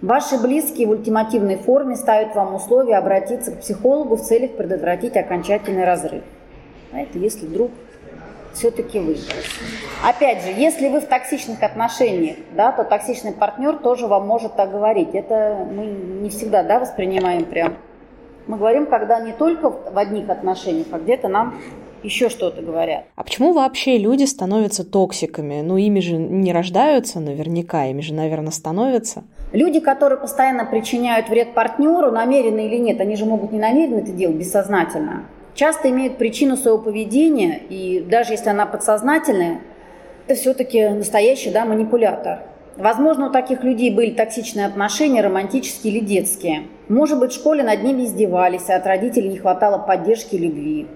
[0.00, 5.84] ваши близкие в ультимативной форме ставят вам условия обратиться к психологу в целях предотвратить окончательный
[5.84, 6.22] разрыв.
[6.94, 7.70] Это если вдруг
[8.56, 9.16] все-таки вы.
[10.04, 14.70] Опять же, если вы в токсичных отношениях, да, то токсичный партнер тоже вам может так
[14.70, 15.10] говорить.
[15.12, 17.76] Это мы не всегда да, воспринимаем прям.
[18.46, 21.56] Мы говорим, когда не только в одних отношениях, а где-то нам
[22.02, 23.04] еще что-то говорят.
[23.16, 25.62] А почему вообще люди становятся токсиками?
[25.62, 29.24] Ну, ими же не рождаются наверняка, ими же, наверное, становятся.
[29.52, 34.12] Люди, которые постоянно причиняют вред партнеру, намеренно или нет, они же могут не намеренно это
[34.12, 35.24] делать, бессознательно
[35.56, 39.60] часто имеют причину своего поведения, и даже если она подсознательная,
[40.28, 42.40] это все-таки настоящий да, манипулятор.
[42.76, 46.64] Возможно, у таких людей были токсичные отношения, романтические или детские.
[46.88, 50.86] Может быть, в школе над ними издевались, а от родителей не хватало поддержки и любви.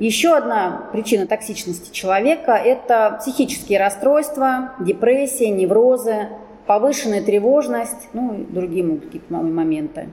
[0.00, 6.28] Еще одна причина токсичности человека– это психические расстройства, депрессия, неврозы,
[6.66, 10.08] повышенная тревожность, ну и другие могут какие-то моменты.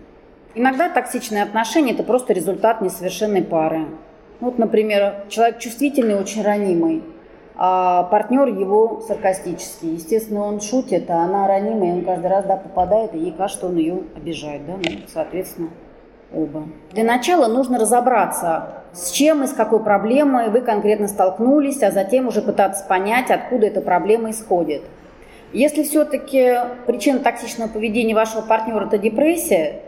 [0.56, 3.86] Иногда токсичные отношения– это просто результат несовершенной пары.
[4.40, 7.04] Вот, например, человек чувствительный, очень ранимый,
[7.56, 9.94] а партнер его саркастический.
[9.94, 13.68] Естественно, он шутит, а она ранимая, он каждый раз да, попадает, и ей кажется, что
[13.68, 14.66] он ее обижает.
[14.66, 14.74] Да?
[14.78, 15.70] Ну, соответственно,
[16.34, 16.64] оба.
[16.92, 22.28] Для начала нужно разобраться, с чем и с какой проблемой вы конкретно столкнулись, а затем
[22.28, 24.82] уже пытаться понять, откуда эта проблема исходит.
[25.52, 26.56] Если все-таки
[26.88, 29.82] причина токсичного поведения вашего партнера– это депрессия,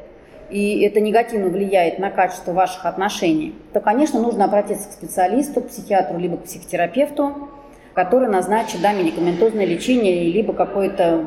[0.51, 5.69] и это негативно влияет на качество ваших отношений, то, конечно, нужно обратиться к специалисту, к
[5.69, 7.49] психиатру, либо к психотерапевту,
[7.93, 11.25] который назначит да, медикаментозное лечение, либо какое-то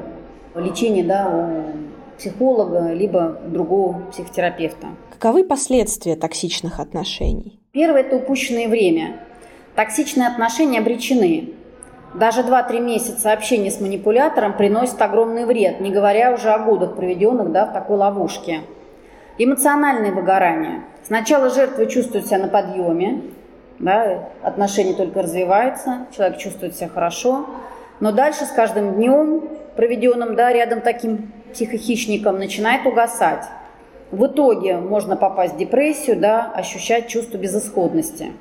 [0.54, 4.88] лечение да, у психолога, либо другого психотерапевта.
[5.10, 7.58] Каковы последствия токсичных отношений?
[7.72, 9.20] Первое– это упущенное время.
[9.74, 11.54] Токсичные отношения обречены.
[12.14, 17.50] Даже 2-3 месяца общения с манипулятором приносит огромный вред, не говоря уже о годах, проведенных
[17.50, 18.60] да, в такой ловушке.
[19.37, 20.83] Эмоциональное выгорание.
[21.03, 23.23] Сначала жертва чувствует себя на подъеме,
[23.81, 27.47] да, отношения только развиваются, человек чувствует себя хорошо,
[27.99, 33.44] но дальше с каждым днем, проведенным да, рядом таким психохищником, начинает угасать.
[34.12, 38.33] В итоге можно попасть в депрессию, да, ощущать чувство безысходности.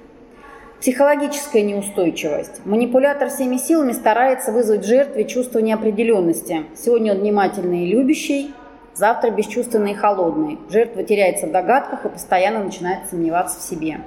[0.79, 2.63] Психологическая неустойчивость.
[2.65, 6.65] Манипулятор всеми силами старается вызвать в жертве чувство неопределенности.
[6.75, 8.53] Сегодня он внимательный и любящий,
[8.95, 10.59] завтра бесчувственный и холодный.
[10.69, 14.01] Жертва теряется в догадках и постоянно начинает сомневаться в себе.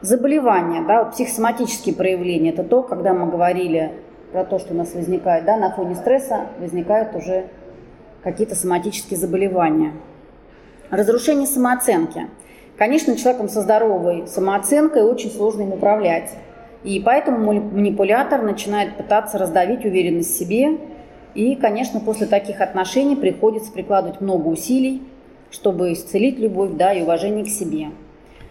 [0.00, 3.92] Заболевания, да, психосоматические проявления– это то, когда мы говорили
[4.32, 7.46] про то, что у нас возникает, да, на фоне стресса возникают уже
[8.22, 9.92] какие-то соматические заболевания.
[10.90, 12.28] Разрушение самооценки.
[12.76, 16.30] Конечно, человеком со здоровой самооценкой очень сложно им управлять.
[16.82, 20.78] И поэтому манипулятор начинает пытаться раздавить уверенность в себе.
[21.34, 25.02] И, конечно, после таких отношений приходится прикладывать много усилий,
[25.50, 27.88] чтобы исцелить любовь да, и уважение к себе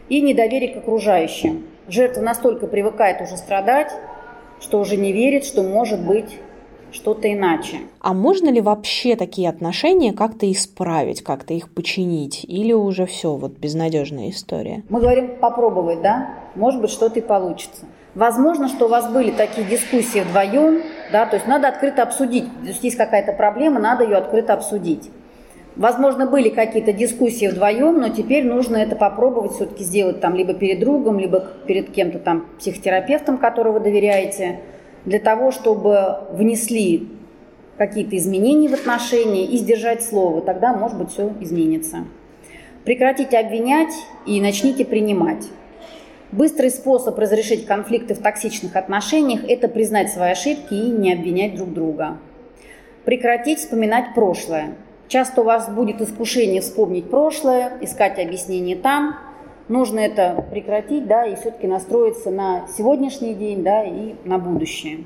[0.10, 1.66] и недоверие к окружающим.
[1.88, 3.92] Жертва настолько привыкает уже страдать,
[4.60, 6.38] что уже не верит, что может быть
[6.92, 7.78] что-то иначе.
[8.00, 12.44] А можно ли вообще такие отношения как-то исправить, как-то их починить?
[12.44, 14.84] Или уже все, вот безнадежная история?
[14.90, 16.34] Мы говорим попробовать, да?
[16.56, 17.86] Может быть, что-то и получится.
[18.16, 20.82] Возможно, что у вас были такие дискуссии вдвоем,
[21.12, 22.46] да, то есть надо открыто обсудить.
[22.64, 25.10] То есть какая-то проблема, надо ее открыто обсудить.
[25.76, 30.80] Возможно, были какие-то дискуссии вдвоем, но теперь нужно это попробовать все-таки сделать там либо перед
[30.80, 34.60] другом, либо перед кем-то там психотерапевтом, которого доверяете,
[35.06, 37.08] для того, чтобы внесли
[37.78, 40.42] какие-то изменения в отношения и сдержать слово.
[40.42, 42.00] Тогда, может быть, все изменится.
[42.84, 43.94] Прекратите обвинять
[44.26, 45.48] и начните принимать.
[46.32, 51.74] Быстрый способ разрешить конфликты в токсичных отношениях– это признать свои ошибки и не обвинять друг
[51.74, 52.18] друга.
[53.06, 54.76] Прекратить вспоминать прошлое–
[55.10, 59.18] Часто у вас будет искушение вспомнить прошлое, искать объяснение там.
[59.68, 65.06] Нужно это прекратить, да, и все-таки настроиться на сегодняшний день, да, и на будущее.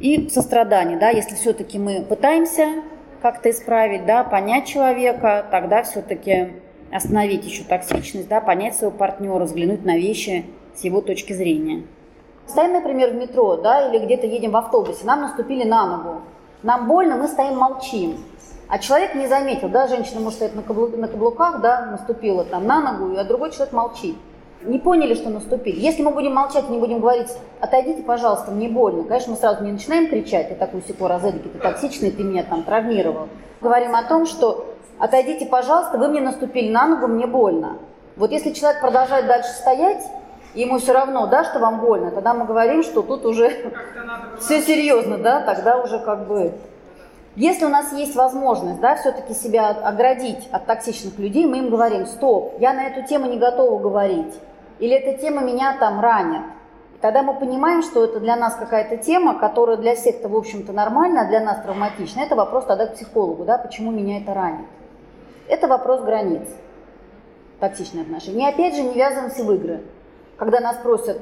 [0.00, 2.82] И сострадание, да, если все-таки мы пытаемся
[3.22, 6.54] как-то исправить, да, понять человека, тогда все-таки
[6.92, 11.84] остановить еще токсичность, да, понять своего партнера, взглянуть на вещи с его точки зрения.
[12.46, 16.20] Стоим, например, в метро, да, или где-то едем в автобусе, нам наступили на ногу.
[16.62, 18.16] Нам больно, мы стоим, молчим.
[18.68, 22.66] А человек не заметил, да, женщина может стоять на, каблу, на каблуках, да, наступила там
[22.66, 24.16] на ногу, а другой человек молчит.
[24.62, 25.78] Не поняли, что наступили.
[25.78, 27.28] Если мы будем молчать, не будем говорить,
[27.60, 29.04] отойдите, пожалуйста, мне больно.
[29.04, 32.64] Конечно, мы сразу не начинаем кричать, ты такой секу разэдики, ты токсичный, ты меня там
[32.64, 33.28] травмировал.
[33.60, 37.78] Говорим о том, что отойдите, пожалуйста, вы мне наступили на ногу, мне больно.
[38.16, 40.04] Вот если человек продолжает дальше стоять,
[40.54, 43.72] ему все равно, да, что вам больно, тогда мы говорим, что тут уже
[44.40, 46.54] все серьезно, да, тогда уже как бы
[47.36, 52.06] если у нас есть возможность, да, все-таки себя оградить от токсичных людей, мы им говорим,
[52.06, 54.34] стоп, я на эту тему не готова говорить,
[54.78, 56.42] или эта тема меня там ранит.
[57.02, 61.22] тогда мы понимаем, что это для нас какая-то тема, которая для всех-то, в общем-то, нормальна,
[61.22, 62.20] а для нас травматична.
[62.20, 64.64] Это вопрос тогда к психологу, да, почему меня это ранит.
[65.48, 66.48] Это вопрос границ
[67.60, 68.46] токсичные отношения.
[68.46, 69.82] И опять же не ввязываемся в игры.
[70.36, 71.20] Когда нас просят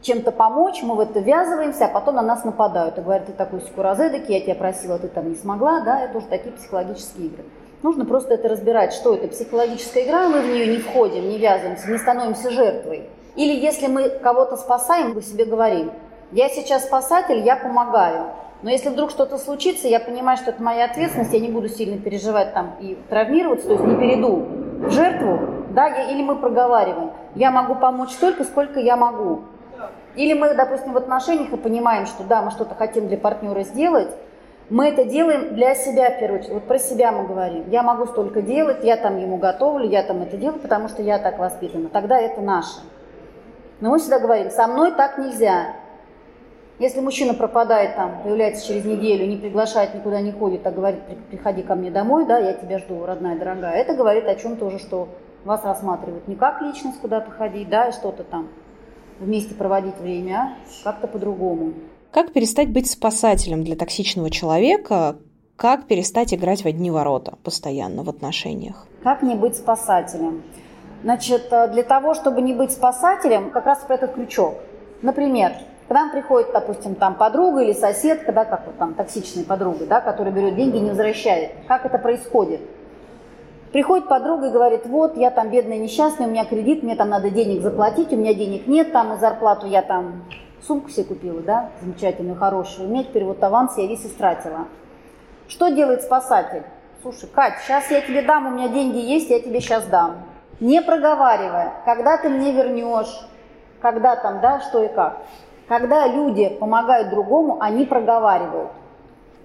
[0.00, 3.60] чем-то помочь, мы в это ввязываемся, а потом на нас нападают и говорят, ты такой
[3.60, 7.44] скуразедоки, я тебя просила, ты там не смогла, да, это уже такие психологические игры.
[7.82, 11.90] Нужно просто это разбирать, что это психологическая игра, мы в нее не входим, не ввязываемся,
[11.90, 13.08] не становимся жертвой.
[13.36, 15.92] Или если мы кого-то спасаем, мы себе говорим,
[16.32, 18.26] я сейчас спасатель, я помогаю.
[18.62, 21.98] Но если вдруг что-то случится, я понимаю, что это моя ответственность, я не буду сильно
[21.98, 24.46] переживать там и травмироваться, то есть не перейду
[24.80, 29.42] в жертву, да, я, или мы проговариваем, я могу помочь столько, сколько я могу.
[30.14, 34.10] Или мы, допустим, в отношениях и понимаем, что да, мы что-то хотим для партнера сделать,
[34.68, 36.54] мы это делаем для себя в первую очередь.
[36.54, 37.68] Вот про себя мы говорим.
[37.70, 41.18] Я могу столько делать, я там ему готовлю, я там это делаю, потому что я
[41.18, 41.88] так воспитана.
[41.88, 42.80] Тогда это наше.
[43.80, 45.74] Но мы всегда говорим, со мной так нельзя.
[46.80, 51.60] Если мужчина пропадает там, появляется через неделю, не приглашает, никуда не ходит, а говорит, приходи
[51.60, 55.10] ко мне домой, да, я тебя жду, родная, дорогая, это говорит о чем тоже, что
[55.44, 58.48] вас рассматривают не как личность куда-то ходить, да, и что-то там
[59.18, 61.74] вместе проводить время, а как-то по-другому.
[62.12, 65.16] Как перестать быть спасателем для токсичного человека?
[65.56, 68.86] Как перестать играть в одни ворота постоянно в отношениях?
[69.02, 70.42] Как не быть спасателем?
[71.02, 74.54] Значит, э, для того, чтобы не быть спасателем, как раз про этот крючок.
[75.02, 75.52] Например,
[75.90, 80.00] к нам приходит, допустим, там подруга или соседка, да, как вот там токсичная подруга, да,
[80.00, 81.50] которая берет деньги и не возвращает.
[81.66, 82.60] Как это происходит?
[83.72, 87.30] Приходит подруга и говорит, вот, я там бедная несчастная, у меня кредит, мне там надо
[87.30, 90.26] денег заплатить, у меня денег нет, там и зарплату я там
[90.64, 94.68] сумку себе купила, да, замечательную, хорошую, у меня теперь вот аванс я весь истратила.
[95.48, 96.62] Что делает спасатель?
[97.02, 100.18] Слушай, Кать, сейчас я тебе дам, у меня деньги есть, я тебе сейчас дам.
[100.60, 103.26] Не проговаривая, когда ты мне вернешь,
[103.80, 105.22] когда там, да, что и как.
[105.70, 108.70] Когда люди помогают другому, они проговаривают.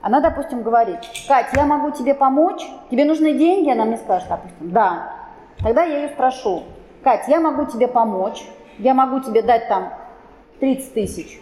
[0.01, 3.69] Она, допустим, говорит, Кать, я могу тебе помочь, тебе нужны деньги?
[3.69, 5.11] Она мне скажет, допустим, да.
[5.61, 6.63] Тогда я ее спрошу,
[7.03, 8.43] Кать, я могу тебе помочь,
[8.79, 9.89] я могу тебе дать там
[10.61, 11.39] 30 тысяч.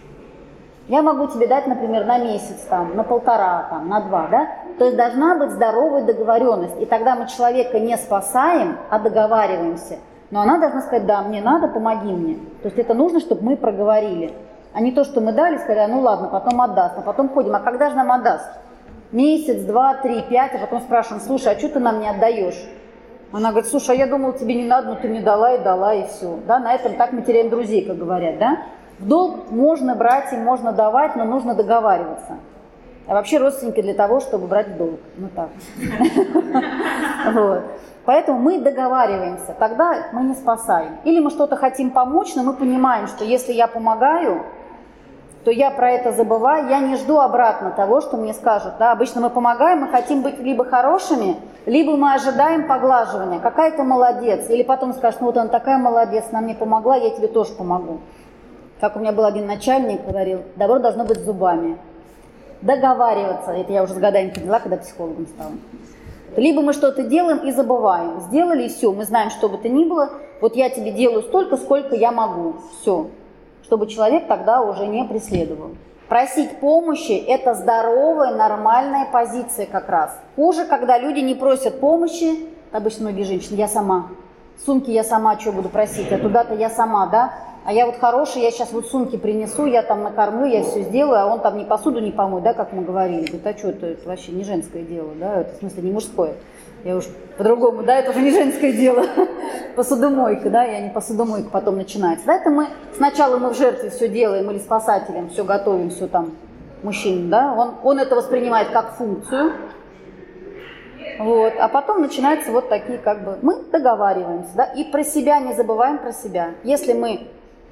[0.90, 4.50] Я могу тебе дать, например, на месяц, там, на полтора, там, на два, да?
[4.78, 6.82] То есть должна быть здоровая договоренность.
[6.82, 10.00] И тогда мы человека не спасаем, а договариваемся.
[10.30, 12.36] Но она должна сказать, да, мне надо, помоги мне.
[12.62, 14.34] То есть это нужно, чтобы мы проговорили.
[14.74, 16.98] А не то, что мы дали, сказали, ну ладно, потом отдаст.
[16.98, 18.50] А потом ходим, а когда же нам отдаст?
[19.12, 22.60] Месяц, два, три, пять, а потом спрашиваем, слушай, а что ты нам не отдаешь?
[23.32, 25.94] Она говорит, слушай, а я думала, тебе не надо, но ты мне дала и дала,
[25.94, 26.40] и все.
[26.48, 28.64] Да, на этом так мы теряем друзей, как говорят, да?
[29.00, 32.38] В долг можно брать и можно давать, но нужно договариваться.
[33.08, 35.00] А вообще родственники для того, чтобы брать долг.
[35.18, 35.50] Ну так.
[38.06, 40.98] Поэтому мы договариваемся, тогда мы не спасаем.
[41.04, 44.44] Или мы что-то хотим помочь, но мы понимаем, что если я помогаю,
[45.44, 48.74] то я про это забываю, я не жду обратно того, что мне скажут.
[48.80, 48.92] Да?
[48.92, 53.40] Обычно мы помогаем, мы хотим быть либо хорошими, либо мы ожидаем поглаживания.
[53.40, 54.50] Какая то молодец.
[54.50, 58.00] Или потом скажешь, ну вот она такая молодец, она мне помогла, я тебе тоже помогу.
[58.80, 61.78] Как у меня был один начальник, говорил, добро должно быть зубами.
[62.62, 65.52] Договариваться, это я уже с годами поняла, когда психологом стала.
[66.38, 68.22] Либо мы что-то делаем и забываем.
[68.22, 70.10] Сделали и все, мы знаем, что бы то ни было.
[70.40, 72.56] Вот я тебе делаю столько, сколько я могу.
[72.82, 73.08] Все.
[73.74, 75.72] Чтобы человек тогда уже не преследовал.
[76.08, 80.16] Просить помощи– это здоровая, нормальная позиция как раз.
[80.36, 82.36] Хуже, когда люди не просят помощи,
[82.72, 84.10] обычно многие женщины, я сама.
[84.64, 87.34] Сумки я сама что буду просить, а туда-то я сама, да?
[87.66, 91.22] а я вот хороший, я сейчас вот сумки принесу, я там накормлю, я все сделаю,
[91.22, 93.26] а он там ни посуду не помоет, да, как мы говорили.
[93.26, 96.36] Говорит, а что, это, это вообще не женское дело, да, это в смысле не мужское.
[96.84, 97.06] Я уж
[97.38, 99.06] по-другому, да, это уже не женское дело,
[99.76, 102.26] посудомойка, да, и они посудомойка потом начинается.
[102.26, 106.34] Да, это мы, сначала мы в жертве все делаем или спасателем все готовим, все там,
[106.84, 109.54] мужчина, да, он, он это воспринимает как функцию,
[111.20, 111.54] вот.
[111.58, 116.00] А потом начинаются вот такие, как бы, мы договариваемся, да, и про себя не забываем
[116.00, 116.52] про себя.
[116.64, 117.28] Если мы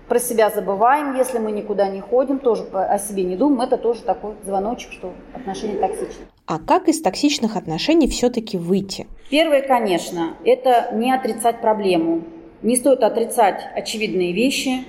[0.08, 4.02] про себя забываем, если мы никуда не ходим, тоже о себе не думаем, это тоже
[4.02, 6.26] такой звоночек, что отношения токсичны.
[6.46, 9.08] А как из токсичных отношений все-таки выйти?
[9.30, 12.24] Первое, конечно, это не отрицать проблему.
[12.62, 14.84] Не стоит отрицать очевидные вещи.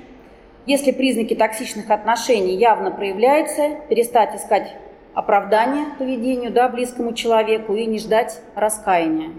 [0.66, 4.76] Если признаки токсичных отношений явно проявляются, перестать искать
[5.14, 9.30] оправдания поведению да, близкому человеку и не ждать раскаяния.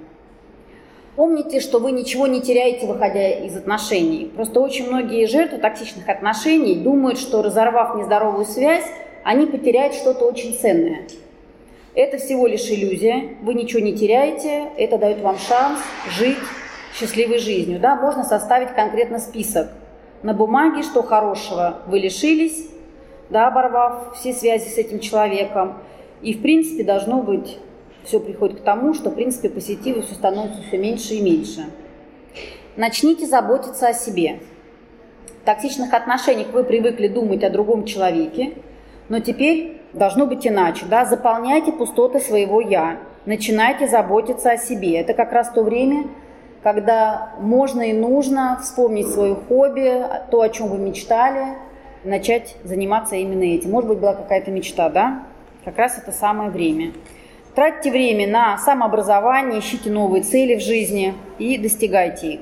[1.15, 4.31] Помните, что вы ничего не теряете, выходя из отношений.
[4.35, 8.85] Просто очень многие жертвы токсичных отношений думают, что разорвав нездоровую связь,
[9.23, 11.07] они потеряют что-то очень ценное.
[11.95, 15.79] Это всего лишь иллюзия, вы ничего не теряете, это дает вам шанс
[16.17, 16.39] жить
[16.95, 17.79] счастливой жизнью.
[17.79, 17.95] Да?
[17.95, 19.69] Можно составить конкретно список
[20.23, 22.67] на бумаге, что хорошего вы лишились,
[23.29, 25.75] да, оборвав все связи с этим человеком.
[26.23, 27.59] И, в принципе, должно быть
[28.03, 31.65] все приходит к тому, что, в принципе, позитива все становится все меньше и меньше.
[32.75, 34.39] Начните заботиться о себе.
[35.41, 38.53] В токсичных отношениях вы привыкли думать о другом человеке,
[39.09, 40.85] но теперь должно быть иначе.
[40.85, 41.05] Да?
[41.05, 44.99] Заполняйте пустоты своего «я», начинайте заботиться о себе.
[44.99, 46.05] Это как раз то время,
[46.61, 51.57] когда можно и нужно вспомнить свое хобби, то, о чем вы мечтали,
[52.03, 53.71] начать заниматься именно этим.
[53.71, 55.23] Может быть, была какая-то мечта, да?
[55.63, 56.91] Как раз это самое время.
[57.55, 62.39] Тратьте время на самообразование, ищите новые цели в жизни и достигайте их.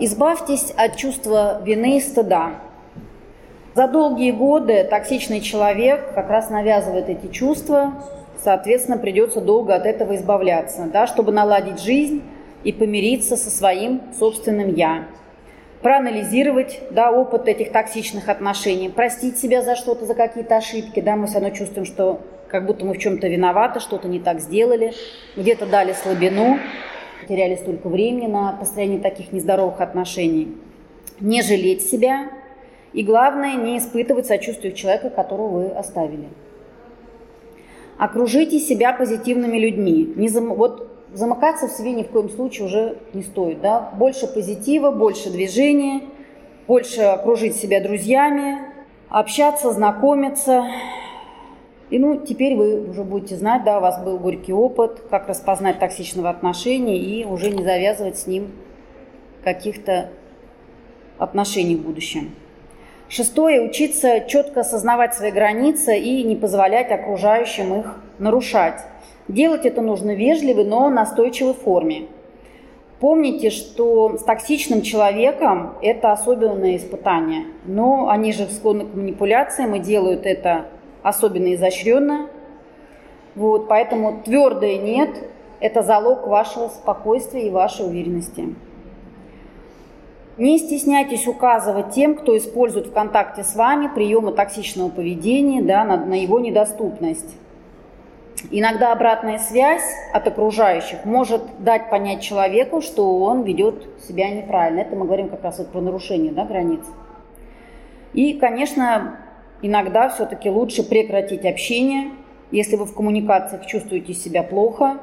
[0.00, 2.54] Избавьтесь от чувства вины и стыда.
[3.74, 7.94] За долгие годы токсичный человек как раз навязывает эти чувства,
[8.40, 12.22] соответственно, придется долго от этого избавляться, да, чтобы наладить жизнь
[12.62, 15.06] и помириться со своим собственным «я».
[15.82, 21.00] Проанализировать да, опыт этих токсичных отношений, простить себя за что-то, за какие-то ошибки.
[21.00, 24.40] Да, мы все равно чувствуем, что как будто мы в чем-то виноваты, что-то не так
[24.40, 24.94] сделали,
[25.36, 26.58] где-то дали слабину,
[27.20, 30.56] потеряли столько времени на построение таких нездоровых отношений.
[31.20, 32.30] Не жалеть себя
[32.94, 36.28] И главное, не испытывать сочувствие человека, которого вы оставили.
[37.98, 40.12] Окружите себя позитивными людьми.
[40.16, 40.54] Не зам...
[40.54, 43.60] Вот замыкаться в себе ни в коем случае уже не стоит.
[43.60, 43.92] Да?
[43.98, 46.02] Больше позитива, больше движения,
[46.68, 48.58] больше окружить себя друзьями,
[49.08, 50.64] общаться, знакомиться.
[51.90, 55.80] И ну, теперь вы уже будете знать, да, у вас был горький опыт, как распознать
[55.80, 58.52] токсичного отношения и уже не завязывать с ним
[59.42, 60.10] каких-то
[61.18, 62.30] отношений в будущем.
[63.16, 68.80] Шестое– учиться четко осознавать свои границы и не позволять окружающим их нарушать.
[69.28, 72.08] Делать это нужно вежливой, но настойчивой форме.
[72.98, 77.44] Помните, что с токсичным человеком это особенное испытание.
[77.66, 80.66] Но они же склонны к манипуляциям и делают это
[81.04, 82.26] особенно изощренно.
[83.36, 85.10] Вот, поэтому твердое «нет»–
[85.60, 88.56] это залог вашего спокойствия и вашей уверенности.
[90.36, 95.96] Не стесняйтесь указывать тем, кто использует в контакте с вами приемы токсичного поведения да, на,
[95.96, 97.36] на его недоступность.
[98.50, 104.80] Иногда обратная связь от окружающих может дать понять человеку, что он ведет себя неправильно.
[104.80, 106.82] Это мы говорим как раз вот про нарушение да, границ.
[108.12, 109.18] И, конечно,
[109.62, 112.10] иногда все-таки лучше прекратить общение.
[112.50, 114.98] Если вы в коммуникациях чувствуете себя плохо,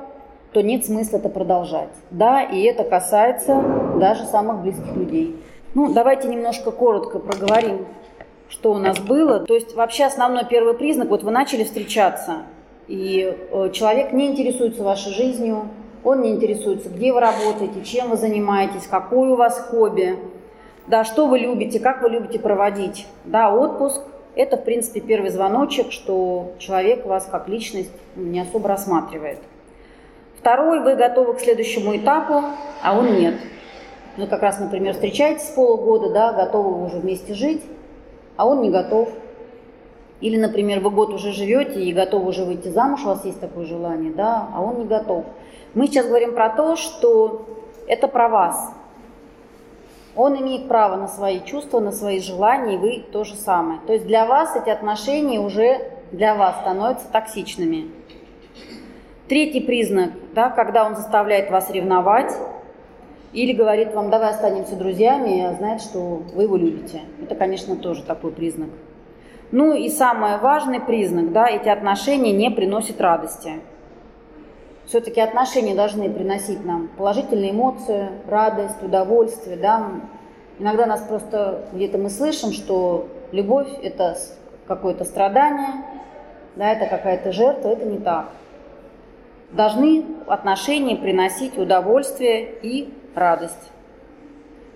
[0.52, 1.90] то нет смысла это продолжать.
[2.10, 3.64] Да, и это касается
[4.00, 5.36] даже самых близких людей.
[5.74, 7.86] Ну, давайте немножко коротко проговорим,
[8.50, 9.40] что у нас было.
[9.40, 12.44] То есть вообще основной первый признак, вот вы начали встречаться,
[12.88, 15.70] и э, человек не интересуется вашей жизнью,
[16.04, 20.18] он не интересуется, где вы работаете, чем вы занимаетесь, какое у вас хобби,
[20.88, 23.08] да, что вы любите, как вы любите проводить.
[23.24, 24.02] Да, отпуск–
[24.36, 29.40] это, в принципе, первый звоночек, что человек вас как личность не особо рассматривает.
[30.42, 32.42] Второй, вы готовы к следующему этапу,
[32.82, 33.36] а он нет.
[34.18, 37.62] Вы как раз, например, встречаетесь полгода, да, готовы уже вместе жить,
[38.38, 39.10] а он не готов.
[40.20, 43.66] Или, например, вы год уже живете и готовы уже выйти замуж, у вас есть такое
[43.66, 45.26] желание, да, а он не готов.
[45.76, 47.46] Мы сейчас говорим про то, что
[47.88, 48.74] это про вас.
[50.16, 53.80] Он имеет право на свои чувства, на свои желания, и вы то же самое.
[53.86, 57.92] То есть для вас эти отношения уже для вас становятся токсичными.
[59.32, 62.34] Третий признак, да, когда он заставляет вас ревновать
[63.32, 67.04] или говорит вам, давай останемся друзьями, а знает, что вы его любите.
[67.24, 68.68] Это, конечно, тоже такой признак.
[69.54, 73.62] Ну и самый важный признак, да, эти отношения не приносят радости.
[74.88, 79.92] Все-таки отношения должны приносить нам положительные эмоции, радость, удовольствие, да.
[80.60, 84.18] Иногда нас просто где-то мы слышим, что любовь– это
[84.68, 85.86] какое-то страдание,
[86.58, 88.30] да, это какая-то жертва, это не так
[89.52, 93.72] должны отношения приносить удовольствие и радость.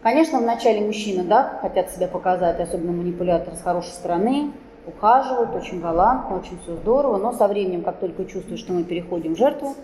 [0.01, 4.51] Конечно, вначале мужчины да, хотят себя показать, особенно манипуляторы с хорошей стороны,
[4.85, 9.33] ухаживают, очень галантно, очень все здорово, но со временем, как только чувствуют, что мы переходим
[9.33, 9.75] в жертву,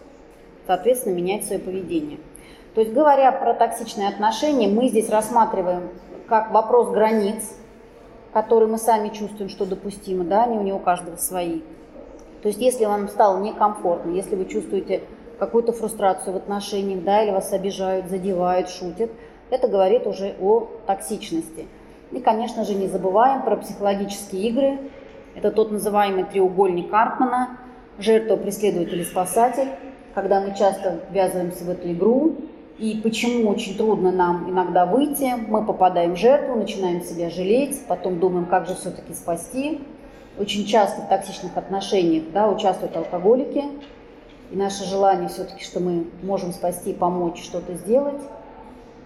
[0.68, 2.20] соответственно, менять свое поведение.
[2.76, 5.90] То есть, говоря про токсичные отношения, мы здесь рассматриваем
[6.28, 7.56] как вопрос границ,
[8.32, 11.62] которые мы сами чувствуем, что допустимо, да, они у него каждого свои.
[12.42, 15.04] То есть если вам стало некомфортно, если вы чувствуете
[15.38, 19.12] какую-то фрустрацию в отношениях, да, или вас обижают, задевают, шутят,
[19.50, 21.68] это говорит уже о токсичности.
[22.12, 24.80] И, конечно же, не забываем про психологические игры.
[25.36, 27.58] Это тот называемый треугольник Карпмана,
[27.98, 29.70] жертва, преследователь и спасатель,
[30.14, 32.36] когда мы часто ввязываемся в эту игру,
[32.78, 38.20] и почему очень трудно нам иногда выйти, мы попадаем в жертву, начинаем себя жалеть, потом
[38.20, 39.82] думаем, как же все-таки спасти,
[40.38, 43.64] очень часто в токсичных отношениях да, участвуют алкоголики.
[44.52, 48.22] И наше желание все-таки, что мы можем спасти, помочь, что-то сделать,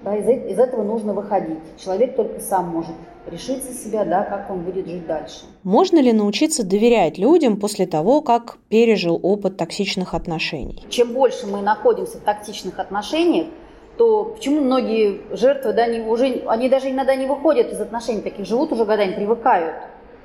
[0.03, 1.59] да, из, из этого нужно выходить.
[1.77, 2.95] Человек только сам может
[3.27, 5.45] решить за себя, да, как он будет жить дальше.
[5.63, 10.83] Можно ли научиться доверять людям после того, как пережил опыт токсичных отношений?
[10.89, 13.47] Чем больше мы находимся в токсичных отношениях,
[13.97, 18.45] то почему многие жертвы, да, они уже, они даже иногда не выходят из отношений таких,
[18.45, 19.75] живут уже годами, привыкают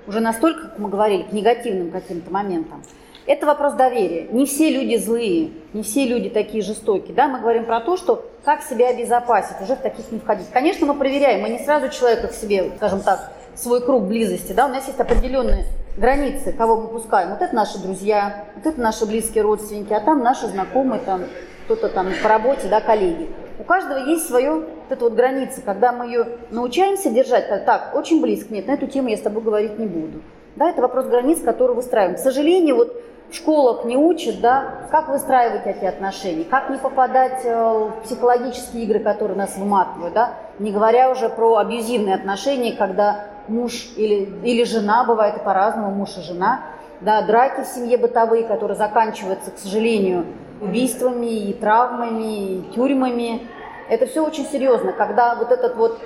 [0.07, 2.83] уже настолько, как мы говорили, к негативным каким-то моментам.
[3.27, 4.27] Это вопрос доверия.
[4.31, 7.15] Не все люди злые, не все люди такие жестокие.
[7.15, 7.29] Да?
[7.29, 10.49] Мы говорим про то, что как себя обезопасить, уже в таких не входить.
[10.53, 14.53] Конечно, мы проверяем, мы не сразу человека к себе, скажем так, свой круг близости.
[14.53, 14.67] Да?
[14.67, 17.31] У нас есть определенные границы, кого мы пускаем.
[17.31, 21.23] Вот это наши друзья, вот это наши близкие родственники, а там наши знакомые, там
[21.67, 23.29] кто-то там по работе, да, коллеги.
[23.59, 28.21] У каждого есть свое вот эта вот граница, когда мы ее научаемся держать, так, очень
[28.21, 30.21] близко, нет, на эту тему я с тобой говорить не буду.
[30.57, 32.17] Да, это вопрос границ, который выстраиваем.
[32.17, 37.45] К сожалению, вот в школах не учат, да, как выстраивать эти отношения, как не попадать
[37.45, 43.27] э, в психологические игры, которые нас выматывают, да, не говоря уже про абьюзивные отношения, когда
[43.47, 46.63] муж или, или жена, бывает и по-разному, муж и жена,
[47.01, 50.27] да, драки в семье бытовые, которые заканчиваются, к сожалению,
[50.61, 53.47] убийствами и травмами, и тюрьмами.
[53.91, 54.93] Это все очень серьезно.
[54.93, 56.01] Когда вот этот вот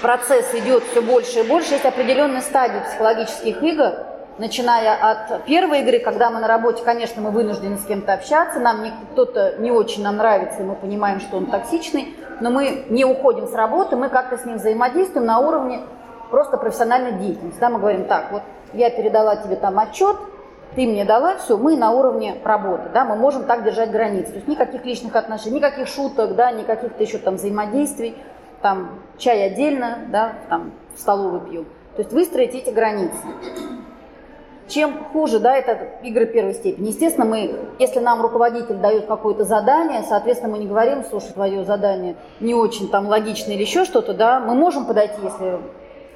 [0.00, 3.94] процесс идет все больше и больше, есть определенные стадии психологических игр,
[4.38, 8.86] начиная от первой игры, когда мы на работе, конечно, мы вынуждены с кем-то общаться, нам
[9.12, 13.48] кто-то не очень нам нравится, и мы понимаем, что он токсичный, но мы не уходим
[13.48, 15.80] с работы, мы как-то с ним взаимодействуем на уровне
[16.30, 17.58] просто профессиональной деятельности.
[17.58, 20.16] Да, мы говорим так, вот я передала тебе там отчет,
[20.76, 24.28] ты мне дала, все, мы на уровне работы, да, мы можем так держать границы.
[24.28, 28.14] То есть никаких личных отношений, никаких шуток, да, никаких-то еще там взаимодействий,
[28.60, 31.64] там чай отдельно, да, там в столовую пью.
[31.96, 33.16] То есть выстроить эти границы.
[34.68, 36.88] Чем хуже, да, это игры первой степени.
[36.88, 42.16] Естественно, мы, если нам руководитель дает какое-то задание, соответственно, мы не говорим, слушай, твое задание
[42.40, 45.58] не очень там логично или еще что-то, да, мы можем подойти, если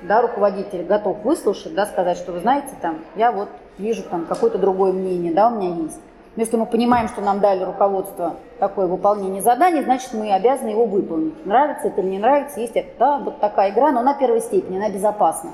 [0.02, 3.48] да, руководитель готов выслушать, да, сказать, что вы знаете, там, я вот
[3.78, 5.98] вижу там какое-то другое мнение, да, у меня есть.
[6.36, 10.86] Но если мы понимаем, что нам дали руководство такое выполнение задания, значит, мы обязаны его
[10.86, 11.44] выполнить.
[11.44, 14.90] Нравится это или не нравится, есть да, вот такая игра, но на первой степени, она
[14.90, 15.52] безопасна.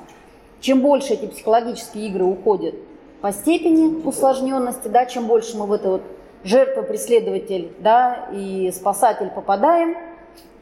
[0.61, 2.75] Чем больше эти психологические игры уходят
[3.21, 6.03] по степени усложненности, да, чем больше мы в это вот
[6.45, 9.97] жертва, преследователь да, и спасатель попадаем,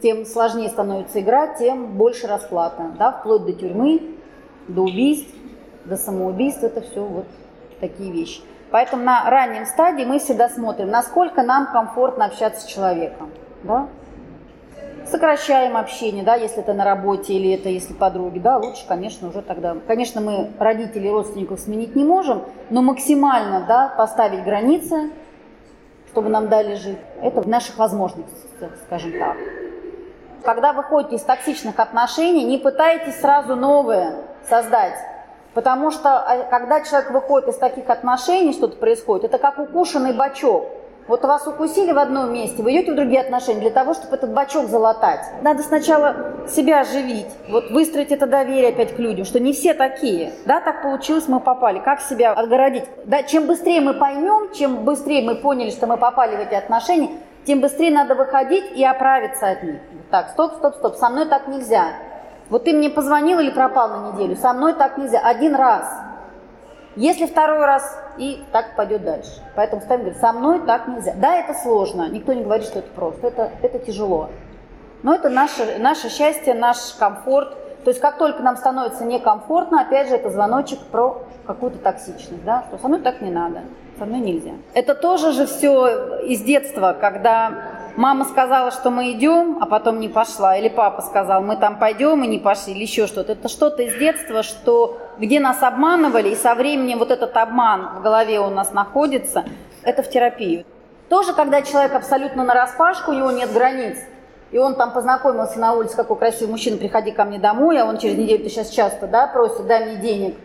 [0.00, 4.16] тем сложнее становится игра, тем больше расплата, да, вплоть до тюрьмы,
[4.68, 5.32] до убийств,
[5.84, 7.26] до самоубийств, это все вот
[7.89, 8.41] такие вещи.
[8.70, 13.30] Поэтому на раннем стадии мы всегда смотрим, насколько нам комфортно общаться с человеком.
[13.62, 13.89] Да?
[15.07, 19.43] Сокращаем общение, да, если это на работе или это если подруги, да, лучше, конечно, уже
[19.43, 19.76] тогда.
[19.87, 25.11] Конечно, мы родителей, родственников сменить не можем, но максимально, да, поставить границы,
[26.11, 26.99] чтобы нам дали жить.
[27.20, 29.37] Это в наших возможностях, скажем так.
[30.43, 34.16] Когда вы ходите из токсичных отношений, не пытайтесь сразу новые
[34.49, 34.95] создать.
[35.55, 40.66] Потому что а, когда человек выходит из таких отношений, что-то происходит, это как укушенный бачок.
[41.07, 44.32] Вот вас укусили в одном месте, вы идете в другие отношения для того, чтобы этот
[44.32, 45.20] бачок залатать.
[45.42, 50.32] Надо сначала себя оживить, вот выстроить это доверие опять к людям, что не все такие.
[50.46, 51.78] Да, так получилось, мы попали.
[51.78, 52.84] Как себя отгородить?
[53.05, 57.11] Да, чем быстрее мы поймем, чем быстрее мы поняли, что мы попали в эти отношения,
[57.46, 59.80] тем быстрее надо выходить и оправиться от них.
[60.11, 61.88] Так, стоп, стоп, стоп, со мной так нельзя.
[62.51, 65.20] Вот ты мне позвонил или пропал на неделю, со мной так нельзя.
[65.20, 65.86] Один раз.
[66.97, 69.42] Если второй раз, и так пойдет дальше.
[69.57, 71.14] Поэтому ставим, говорит, со мной так нельзя.
[71.16, 74.28] Да, это сложно, никто не говорит, что это просто, это, это тяжело.
[75.03, 77.57] Но это наше, наше счастье, наш комфорт.
[77.84, 82.64] То есть как только нам становится некомфортно, опять же, это звоночек про какую-то токсичность, да,
[82.68, 83.61] что со мной так не надо,
[83.99, 84.53] со мной нельзя.
[84.72, 87.53] Это тоже же все из детства, когда
[87.97, 92.22] мама сказала, что мы идем, а потом не пошла, или папа сказал, мы там пойдем
[92.24, 93.32] и не пошли, или еще что-то.
[93.32, 98.03] Это что-то из детства, что где нас обманывали, и со временем вот этот обман в
[98.03, 99.45] голове у нас находится,
[99.82, 100.64] это в терапию.
[101.09, 103.99] Тоже, когда человек абсолютно на распашку, у него нет границ,
[104.51, 107.99] и он там познакомился на улице, какой красивый мужчина, приходи ко мне домой, а он
[107.99, 110.36] через неделю, ты сейчас часто, да, просит, дай мне денег,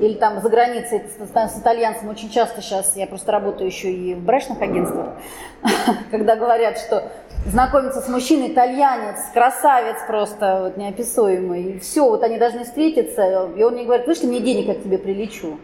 [0.00, 4.20] или там за границей с, итальянцем очень часто сейчас, я просто работаю еще и в
[4.20, 5.14] брачных агентствах,
[6.10, 7.10] когда говорят, что
[7.46, 13.62] знакомиться с мужчиной итальянец, красавец просто вот, неописуемый, и все, вот они должны встретиться, и
[13.62, 15.58] он мне говорит, вышли мне денег, к тебе прилечу.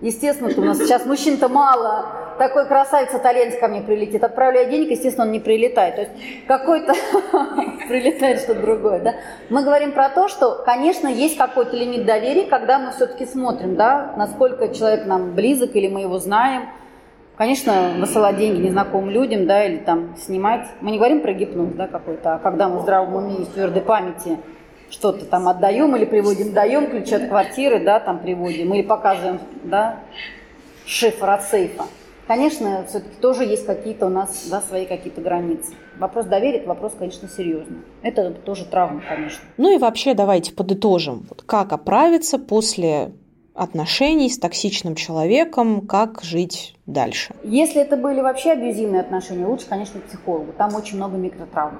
[0.00, 2.06] Естественно, у нас сейчас мужчин-то мало,
[2.38, 5.96] такой красавец итальянец ко мне прилетит, отправляю денег, естественно, он не прилетает.
[5.96, 6.12] То есть
[6.46, 6.94] какой-то
[7.88, 9.00] прилетает что-то другое.
[9.00, 9.14] Да?
[9.50, 14.14] Мы говорим про то, что, конечно, есть какой-то лимит доверия, когда мы все-таки смотрим, да,
[14.16, 16.68] насколько человек нам близок или мы его знаем.
[17.36, 20.66] Конечно, высылать деньги незнакомым людям, да, или там снимать.
[20.80, 23.48] Мы не говорим про гипноз, да, какой-то, а когда мы в здравом уме и в
[23.48, 24.38] твердой памяти
[24.90, 30.00] что-то там отдаем или приводим, даем ключи от квартиры, да, там приводим, или показываем, да,
[30.86, 31.84] шифр от сейфа.
[32.26, 35.72] Конечно, все-таки тоже есть какие-то у нас да, свои какие-то границы.
[35.98, 37.78] Вопрос доверия– это вопрос, конечно, серьезный.
[38.02, 39.40] Это тоже травма, конечно.
[39.56, 41.26] Ну и вообще давайте подытожим.
[41.30, 43.12] Вот как оправиться после
[43.54, 47.34] отношений с токсичным человеком, как жить дальше?
[47.42, 50.52] Если это были вообще абьюзивные отношения, лучше, конечно, к психологу.
[50.52, 51.78] Там очень много микротравм.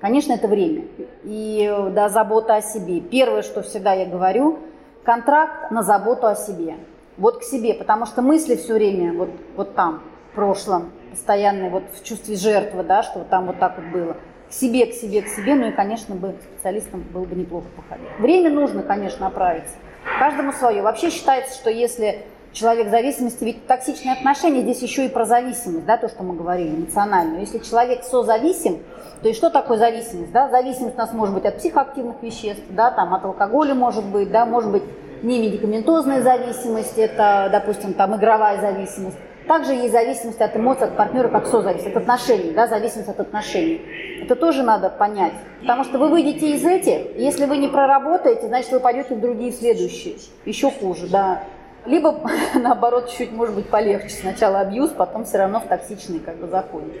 [0.00, 0.84] Конечно, это время.
[1.24, 3.00] И да, забота о себе.
[3.00, 4.58] Первое, что всегда я говорю,
[5.04, 6.76] контракт на заботу о себе–
[7.20, 11.84] вот к себе, потому что мысли все время вот, вот там, в прошлом, постоянные вот
[11.94, 14.16] в чувстве жертвы, да, что там вот так вот было.
[14.48, 18.08] К себе, к себе, к себе, ну и, конечно, бы специалистам было бы неплохо походить.
[18.18, 19.74] Время нужно, конечно, оправиться.
[20.18, 20.82] Каждому свое.
[20.82, 22.22] Вообще считается, что если
[22.52, 26.34] человек в зависимости, ведь токсичные отношения здесь еще и про зависимость, да, то, что мы
[26.34, 27.40] говорили, эмоциональную.
[27.40, 28.78] Если человек созависим,
[29.22, 30.32] то и что такое зависимость?
[30.32, 30.48] Да?
[30.48, 34.46] Зависимость у нас может быть от психоактивных веществ, да, там, от алкоголя может быть, да,
[34.46, 34.82] может быть
[35.22, 39.16] не медикаментозная зависимость, это, допустим, там игровая зависимость.
[39.46, 43.82] Также есть зависимость от эмоций, от партнера, как созависимость, от отношений, да, зависимость от отношений.
[44.22, 45.32] Это тоже надо понять.
[45.60, 49.50] Потому что вы выйдете из этих, если вы не проработаете, значит, вы пойдете в другие
[49.52, 50.16] следующие.
[50.44, 51.42] Еще хуже, да.
[51.86, 52.20] Либо,
[52.54, 54.10] наоборот, чуть, может быть, полегче.
[54.10, 56.92] Сначала абьюз, потом все равно в токсичный как бы заходит.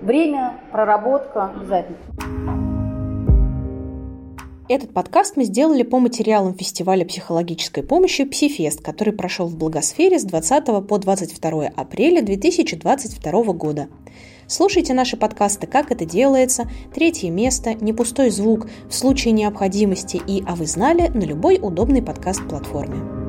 [0.00, 1.96] Время, проработка обязательно.
[4.68, 10.24] Этот подкаст мы сделали по материалам фестиваля психологической помощи «Псифест», который прошел в Благосфере с
[10.24, 13.88] 20 по 22 апреля 2022 года.
[14.46, 20.42] Слушайте наши подкасты «Как это делается», «Третье место», «Не пустой звук», «В случае необходимости» и
[20.46, 23.21] «А вы знали» на любой удобной подкаст-платформе.